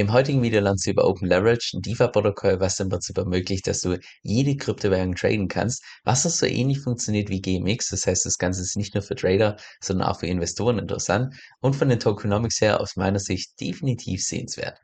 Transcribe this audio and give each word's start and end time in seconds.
Im 0.00 0.14
heutigen 0.14 0.40
Video 0.40 0.62
lernst 0.62 0.86
du 0.86 0.92
über 0.92 1.06
Open 1.06 1.28
Leverage, 1.28 1.76
ein 1.76 1.82
DeFi-Protokoll, 1.82 2.58
was 2.58 2.80
im 2.80 2.88
Prinzip 2.88 3.18
ermöglicht, 3.18 3.66
dass 3.66 3.82
du 3.82 3.98
jede 4.22 4.56
Kryptowährung 4.56 5.14
traden 5.14 5.46
kannst, 5.46 5.84
was 6.04 6.22
das 6.22 6.38
so 6.38 6.46
ähnlich 6.46 6.80
funktioniert 6.80 7.28
wie 7.28 7.42
GMX. 7.42 7.90
Das 7.90 8.06
heißt, 8.06 8.24
das 8.24 8.38
Ganze 8.38 8.62
ist 8.62 8.78
nicht 8.78 8.94
nur 8.94 9.02
für 9.02 9.14
Trader, 9.14 9.58
sondern 9.82 10.08
auch 10.08 10.20
für 10.20 10.26
Investoren 10.26 10.78
interessant 10.78 11.34
und 11.60 11.76
von 11.76 11.90
den 11.90 12.00
Tokenomics 12.00 12.62
her 12.62 12.80
aus 12.80 12.96
meiner 12.96 13.18
Sicht 13.18 13.60
definitiv 13.60 14.24
sehenswert. 14.24 14.80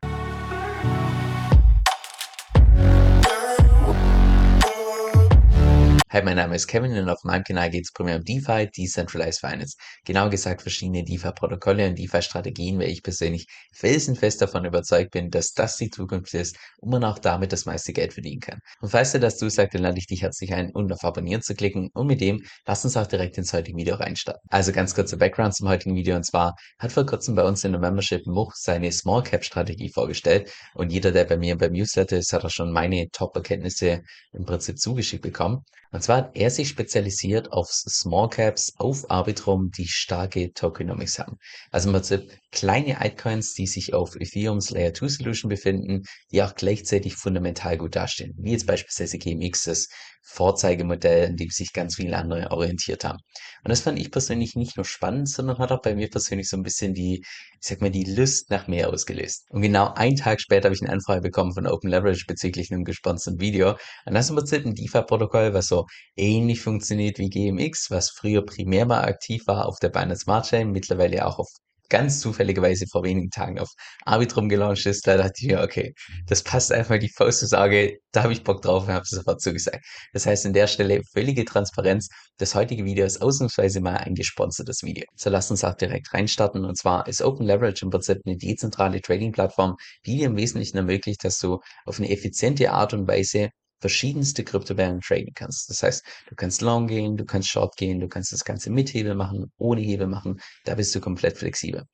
Hi, 6.16 6.22
mein 6.22 6.36
Name 6.36 6.56
ist 6.56 6.66
Kevin 6.66 6.96
und 6.96 7.10
auf 7.10 7.24
meinem 7.24 7.44
Kanal 7.44 7.68
geht 7.68 7.84
es 7.84 7.92
primär 7.92 8.16
um 8.16 8.24
DeFi, 8.24 8.70
Decentralized 8.74 9.38
Finance. 9.38 9.76
Genau 10.06 10.30
gesagt 10.30 10.62
verschiedene 10.62 11.04
DeFi-Protokolle 11.04 11.90
und 11.90 11.98
DeFi-Strategien, 11.98 12.78
weil 12.78 12.88
ich 12.88 13.02
persönlich 13.02 13.46
felsenfest 13.74 14.40
davon 14.40 14.64
überzeugt 14.64 15.10
bin, 15.10 15.28
dass 15.28 15.52
das 15.52 15.76
die 15.76 15.90
Zukunft 15.90 16.32
ist 16.32 16.56
und 16.78 16.88
man 16.88 17.04
auch 17.04 17.18
damit 17.18 17.52
das 17.52 17.66
meiste 17.66 17.92
Geld 17.92 18.14
verdienen 18.14 18.40
kann. 18.40 18.60
Und 18.80 18.88
falls 18.88 19.12
dir 19.12 19.20
das 19.20 19.36
zusagt, 19.36 19.74
dann 19.74 19.82
lade 19.82 19.98
ich 19.98 20.06
dich 20.06 20.22
herzlich 20.22 20.54
ein, 20.54 20.70
unten 20.72 20.94
auf 20.94 21.04
Abonnieren 21.04 21.42
zu 21.42 21.54
klicken 21.54 21.90
und 21.92 22.06
mit 22.06 22.22
dem 22.22 22.42
lass 22.66 22.82
uns 22.82 22.96
auch 22.96 23.06
direkt 23.06 23.36
ins 23.36 23.52
heutige 23.52 23.76
Video 23.76 23.96
reinstarten. 23.96 24.48
Also 24.48 24.72
ganz 24.72 24.94
kurzer 24.94 25.18
Background 25.18 25.54
zum 25.54 25.68
heutigen 25.68 25.96
Video 25.96 26.16
und 26.16 26.24
zwar 26.24 26.54
hat 26.78 26.92
vor 26.92 27.04
kurzem 27.04 27.34
bei 27.34 27.42
uns 27.42 27.62
in 27.62 27.72
der 27.72 27.80
Membership 27.82 28.26
Much 28.26 28.54
seine 28.54 28.90
Small 28.90 29.22
Cap 29.22 29.44
Strategie 29.44 29.90
vorgestellt 29.90 30.50
und 30.72 30.90
jeder, 30.90 31.12
der 31.12 31.26
bei 31.26 31.36
mir 31.36 31.58
beim 31.58 31.72
Newsletter 31.72 32.16
ist, 32.16 32.32
hat 32.32 32.42
auch 32.42 32.50
schon 32.50 32.72
meine 32.72 33.06
Top-Erkenntnisse 33.10 34.00
im 34.32 34.46
Prinzip 34.46 34.78
zugeschickt 34.78 35.22
bekommen. 35.22 35.62
Und 35.96 36.02
zwar 36.02 36.18
hat 36.18 36.36
er 36.36 36.50
sich 36.50 36.68
spezialisiert 36.68 37.52
auf 37.52 37.70
Small 37.70 38.28
Caps, 38.28 38.74
auf 38.76 39.10
Arbitrum, 39.10 39.70
die 39.70 39.88
starke 39.88 40.52
Tokenomics 40.52 41.18
haben. 41.18 41.38
Also 41.70 41.88
im 41.88 41.94
Prinzip 41.94 42.30
kleine 42.52 43.00
Altcoins, 43.00 43.54
die 43.54 43.66
sich 43.66 43.94
auf 43.94 44.14
Ethereums 44.14 44.68
Layer 44.68 44.92
2 44.92 45.08
Solution 45.08 45.48
befinden, 45.48 46.02
die 46.30 46.42
auch 46.42 46.54
gleichzeitig 46.54 47.14
fundamental 47.14 47.78
gut 47.78 47.96
dastehen. 47.96 48.34
Wie 48.36 48.52
jetzt 48.52 48.66
beispielsweise 48.66 49.16
GMX, 49.16 49.62
das 49.62 49.88
Vorzeigemodell, 50.28 51.26
an 51.28 51.36
dem 51.36 51.50
sich 51.50 51.72
ganz 51.72 51.96
viele 51.96 52.16
andere 52.16 52.50
orientiert 52.50 53.04
haben. 53.04 53.18
Und 53.64 53.70
das 53.70 53.80
fand 53.80 53.98
ich 53.98 54.10
persönlich 54.10 54.56
nicht 54.56 54.76
nur 54.76 54.84
spannend, 54.84 55.28
sondern 55.28 55.58
hat 55.58 55.70
auch 55.72 55.80
bei 55.80 55.94
mir 55.94 56.10
persönlich 56.10 56.48
so 56.48 56.56
ein 56.56 56.62
bisschen 56.62 56.94
die, 56.94 57.18
ich 57.18 57.68
sag 57.68 57.80
mal, 57.80 57.90
die 57.90 58.04
Lust 58.04 58.50
nach 58.50 58.66
mehr 58.66 58.90
ausgelöst. 58.90 59.46
Und 59.50 59.62
genau 59.62 59.92
einen 59.94 60.16
Tag 60.16 60.40
später 60.40 60.64
habe 60.66 60.74
ich 60.74 60.82
eine 60.82 60.92
Anfrage 60.92 61.22
bekommen 61.22 61.54
von 61.54 61.66
Open 61.66 61.90
Leverage 61.90 62.24
bezüglich 62.26 62.72
einem 62.72 62.84
gesponserten 62.84 63.40
Video. 63.40 63.76
Und 64.04 64.14
das 64.14 64.30
ist 64.30 64.52
ein 64.52 64.74
DeFi-Protokoll, 64.74 65.54
was 65.54 65.68
so 65.68 65.86
ähnlich 66.16 66.60
funktioniert 66.60 67.18
wie 67.18 67.30
GMX, 67.30 67.90
was 67.90 68.10
früher 68.10 68.44
primär 68.44 68.84
mal 68.84 69.04
aktiv 69.04 69.46
war 69.46 69.66
auf 69.66 69.78
der 69.78 69.90
Binance 69.90 70.22
Smart 70.22 70.46
Chain, 70.46 70.72
mittlerweile 70.72 71.24
auch 71.26 71.38
auf 71.38 71.48
ganz 71.88 72.20
zufälligerweise 72.20 72.86
vor 72.90 73.02
wenigen 73.02 73.30
Tagen 73.30 73.58
auf 73.58 73.70
Arbitrum 74.04 74.48
gelauncht 74.48 74.86
ist, 74.86 75.06
da 75.06 75.16
dachte 75.16 75.34
ich 75.36 75.46
mir, 75.46 75.62
okay, 75.62 75.94
das 76.26 76.42
passt 76.42 76.72
einfach 76.72 76.98
die 76.98 77.08
Faustsage, 77.08 77.98
da 78.12 78.22
habe 78.22 78.32
ich 78.32 78.44
Bock 78.44 78.62
drauf 78.62 78.86
und 78.86 78.94
habe 78.94 79.04
sofort 79.06 79.40
zugesagt. 79.40 79.84
Das 80.12 80.26
heißt, 80.26 80.46
an 80.46 80.52
der 80.52 80.66
Stelle 80.66 81.02
völlige 81.12 81.44
Transparenz. 81.44 82.08
Das 82.38 82.54
heutige 82.54 82.84
Video 82.84 83.04
ist 83.06 83.20
ausnahmsweise 83.22 83.80
mal 83.80 83.96
ein 83.96 84.14
gesponsertes 84.14 84.82
Video. 84.82 85.04
So 85.14 85.30
lasst 85.30 85.50
uns 85.50 85.64
auch 85.64 85.74
direkt 85.74 86.12
reinstarten. 86.12 86.64
Und 86.64 86.76
zwar 86.76 87.06
ist 87.08 87.22
Open 87.22 87.46
Leverage 87.46 87.84
im 87.84 87.90
Prinzip 87.90 88.18
eine 88.24 88.36
dezentrale 88.36 89.00
Trading-Plattform, 89.00 89.76
die 90.06 90.16
dir 90.16 90.26
im 90.26 90.36
Wesentlichen 90.36 90.76
ermöglicht, 90.78 91.24
dass 91.24 91.38
du 91.38 91.60
auf 91.84 91.98
eine 91.98 92.10
effiziente 92.10 92.70
Art 92.72 92.94
und 92.94 93.06
Weise 93.08 93.50
verschiedenste 93.80 94.44
Kryptowährungen 94.44 95.00
traden 95.00 95.34
kannst. 95.34 95.70
Das 95.70 95.82
heißt, 95.82 96.04
du 96.28 96.34
kannst 96.34 96.62
Long 96.62 96.86
gehen, 96.86 97.16
du 97.16 97.24
kannst 97.24 97.48
Short 97.48 97.76
gehen, 97.76 98.00
du 98.00 98.08
kannst 98.08 98.32
das 98.32 98.44
Ganze 98.44 98.70
mit 98.70 98.92
Hebel 98.94 99.14
machen, 99.14 99.52
ohne 99.58 99.80
Hebel 99.80 100.06
machen. 100.06 100.40
Da 100.64 100.74
bist 100.74 100.94
du 100.94 101.00
komplett 101.00 101.38
flexibel. 101.38 101.86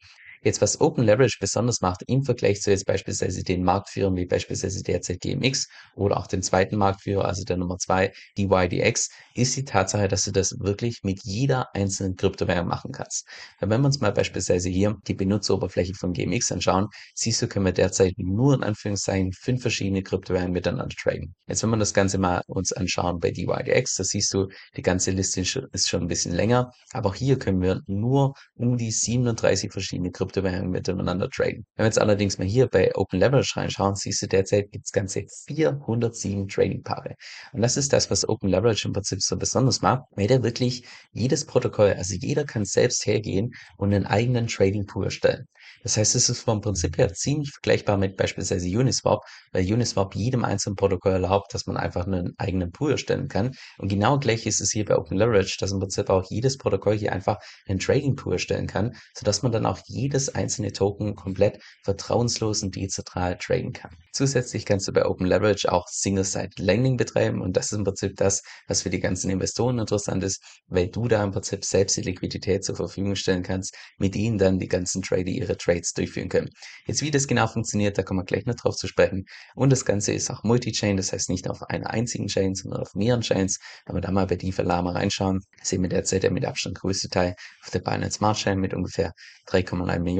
Jetzt, 0.44 0.60
was 0.60 0.80
Open 0.80 1.04
Leverage 1.04 1.36
besonders 1.38 1.82
macht 1.82 2.02
im 2.08 2.24
Vergleich 2.24 2.60
zu 2.62 2.72
jetzt 2.72 2.84
beispielsweise 2.84 3.44
den 3.44 3.62
Marktführern 3.62 4.16
wie 4.16 4.26
beispielsweise 4.26 4.82
derzeit 4.82 5.20
GMX 5.20 5.68
oder 5.94 6.16
auch 6.16 6.26
den 6.26 6.42
zweiten 6.42 6.76
Marktführer, 6.76 7.26
also 7.26 7.44
der 7.44 7.56
Nummer 7.56 7.78
zwei, 7.78 8.12
DYDX, 8.36 9.08
ist 9.34 9.56
die 9.56 9.64
Tatsache, 9.64 10.08
dass 10.08 10.24
du 10.24 10.32
das 10.32 10.58
wirklich 10.58 11.04
mit 11.04 11.20
jeder 11.22 11.72
einzelnen 11.77 12.17
Kryptowährung 12.17 12.67
machen 12.67 12.90
kannst. 12.90 13.24
Weil 13.61 13.70
wenn 13.70 13.83
wir 13.83 13.86
uns 13.86 14.00
mal 14.00 14.11
beispielsweise 14.11 14.68
hier 14.68 14.96
die 15.06 15.14
Benutzeroberfläche 15.14 15.94
von 15.94 16.12
GMX 16.12 16.50
anschauen, 16.50 16.88
siehst 17.14 17.40
du, 17.40 17.46
können 17.46 17.67
wir 17.67 17.72
derzeit 17.72 18.14
nur 18.17 18.55
in 18.55 18.64
Anführungszeichen 18.64 19.33
fünf 19.33 19.62
verschiedene 19.62 20.02
Kryptowährungen 20.02 20.52
miteinander 20.52 20.88
traden. 20.88 21.36
Jetzt, 21.46 21.62
wenn 21.62 21.70
wir 21.70 21.77
das 21.77 21.94
Ganze 21.94 22.18
mal 22.18 22.42
uns 22.48 22.72
anschauen 22.72 23.20
bei 23.20 23.30
DYDX, 23.30 23.94
da 23.94 24.02
siehst 24.02 24.34
du, 24.34 24.48
die 24.77 24.83
ganze 24.83 25.12
Liste 25.12 25.40
ist 25.40 25.88
schon 25.88 26.02
ein 26.02 26.08
bisschen 26.08 26.34
länger, 26.34 26.72
aber 26.92 27.11
auch 27.11 27.14
hier 27.14 27.38
können 27.38 27.62
wir 27.62 27.80
nur 27.86 28.34
um 28.56 28.77
die 28.77 28.90
37 28.90 29.70
verschiedene 29.70 30.11
Kryptowährungen 30.11 30.31
Kryptowährungen 30.32 30.70
miteinander 30.70 31.28
traden. 31.28 31.66
Wenn 31.76 31.84
wir 31.84 31.86
jetzt 31.86 32.00
allerdings 32.00 32.38
mal 32.38 32.46
hier 32.46 32.66
bei 32.66 32.94
Open 32.94 33.20
Leverage 33.20 33.56
reinschauen, 33.56 33.94
siehst 33.94 34.22
du 34.22 34.26
derzeit 34.26 34.72
gibt 34.72 34.86
es 34.86 34.92
ganze 34.92 35.24
407 35.46 36.48
Trading-Paare. 36.48 37.14
Und 37.52 37.62
das 37.62 37.76
ist 37.76 37.92
das, 37.92 38.10
was 38.10 38.28
Open 38.28 38.48
Leverage 38.48 38.88
im 38.88 38.94
Prinzip 38.94 39.20
so 39.20 39.36
besonders 39.36 39.82
macht, 39.82 40.04
weil 40.12 40.26
der 40.26 40.42
wirklich 40.42 40.86
jedes 41.12 41.44
Protokoll, 41.44 41.94
also 41.94 42.14
jeder 42.14 42.44
kann 42.44 42.64
selbst 42.64 43.06
hergehen 43.06 43.52
und 43.76 43.92
einen 43.92 44.06
eigenen 44.06 44.46
Trading 44.46 44.86
Pool 44.86 45.04
erstellen. 45.04 45.46
Das 45.82 45.96
heißt, 45.96 46.14
es 46.14 46.28
ist 46.28 46.40
vom 46.40 46.60
Prinzip 46.60 46.96
her 46.98 47.12
ziemlich 47.12 47.50
vergleichbar 47.52 47.96
mit 47.96 48.16
beispielsweise 48.16 48.68
Uniswap, 48.68 49.20
weil 49.52 49.70
Uniswap 49.72 50.14
jedem 50.14 50.44
einzelnen 50.44 50.76
Protokoll 50.76 51.12
erlaubt, 51.12 51.54
dass 51.54 51.66
man 51.66 51.76
einfach 51.76 52.06
einen 52.06 52.34
eigenen 52.38 52.70
Pool 52.72 52.92
erstellen 52.92 53.28
kann. 53.28 53.52
Und 53.78 53.88
genau 53.88 54.18
gleich 54.18 54.46
ist 54.46 54.60
es 54.60 54.70
hier 54.70 54.84
bei 54.84 54.96
Open 54.96 55.16
Leverage, 55.16 55.56
dass 55.60 55.72
im 55.72 55.80
Prinzip 55.80 56.08
auch 56.10 56.28
jedes 56.30 56.56
Protokoll 56.56 56.96
hier 56.98 57.12
einfach 57.12 57.38
einen 57.68 57.78
Trading 57.78 58.16
Pool 58.16 58.34
erstellen 58.34 58.66
kann, 58.66 58.94
sodass 59.16 59.42
man 59.42 59.52
dann 59.52 59.66
auch 59.66 59.78
jedes 59.86 60.21
einzelne 60.28 60.72
Token 60.72 61.14
komplett 61.14 61.60
vertrauenslos 61.83 62.62
und 62.62 62.77
dezentral 62.77 63.36
traden 63.38 63.72
kann. 63.72 63.96
Zusätzlich 64.12 64.66
kannst 64.66 64.88
du 64.88 64.92
bei 64.92 65.06
Open 65.06 65.27
Leverage 65.27 65.72
auch 65.72 65.86
Single-Side 65.88 66.50
Lending 66.58 66.96
betreiben 66.96 67.40
und 67.40 67.56
das 67.56 67.72
ist 67.72 67.78
im 67.78 67.84
Prinzip 67.84 68.16
das, 68.16 68.42
was 68.68 68.82
für 68.82 68.90
die 68.90 69.00
ganzen 69.00 69.30
Investoren 69.30 69.78
interessant 69.78 70.22
ist, 70.22 70.42
weil 70.66 70.88
du 70.88 71.08
da 71.08 71.24
im 71.24 71.30
Prinzip 71.30 71.64
selbst 71.64 71.96
die 71.96 72.02
Liquidität 72.02 72.64
zur 72.64 72.77
Verfügung 72.77 73.16
stellen 73.16 73.42
kannst, 73.42 73.77
mit 73.98 74.14
ihnen 74.16 74.38
dann 74.38 74.58
die 74.58 74.68
ganzen 74.68 75.02
Trader 75.02 75.28
ihre 75.28 75.56
Trades 75.56 75.92
durchführen 75.92 76.28
können. 76.28 76.50
Jetzt, 76.86 77.02
wie 77.02 77.11
das 77.11 77.27
genau 77.27 77.46
funktioniert, 77.46 77.96
da 77.96 78.02
kommen 78.02 78.20
wir 78.20 78.24
gleich 78.24 78.44
noch 78.44 78.55
drauf 78.55 78.77
zu 78.77 78.86
sprechen. 78.86 79.24
Und 79.55 79.70
das 79.70 79.84
Ganze 79.84 80.12
ist 80.12 80.30
auch 80.30 80.42
Multi-Chain, 80.44 80.96
das 80.96 81.12
heißt 81.12 81.30
nicht 81.30 81.48
auf 81.48 81.62
einer 81.62 81.90
einzigen 81.90 82.27
Chain, 82.27 82.55
sondern 82.55 82.82
auf 82.82 82.94
mehreren 82.94 83.22
Chains. 83.22 83.58
Wenn 83.86 83.96
wir 83.96 84.00
da 84.00 84.11
mal 84.11 84.27
bei 84.27 84.36
DeFi 84.36 84.62
Lama 84.62 84.92
reinschauen, 84.92 85.40
sehen 85.62 85.82
wir 85.82 85.88
derzeit 85.88 86.22
der 86.22 86.30
mit 86.30 86.44
Abstand 86.44 86.78
größte 86.78 87.08
Teil 87.08 87.34
auf 87.64 87.70
der 87.70 87.80
Binance 87.80 88.18
Smart 88.18 88.36
Chain 88.36 88.58
mit 88.58 88.74
ungefähr 88.74 89.12
3,9 89.48 89.98
Millionen. 90.00 90.11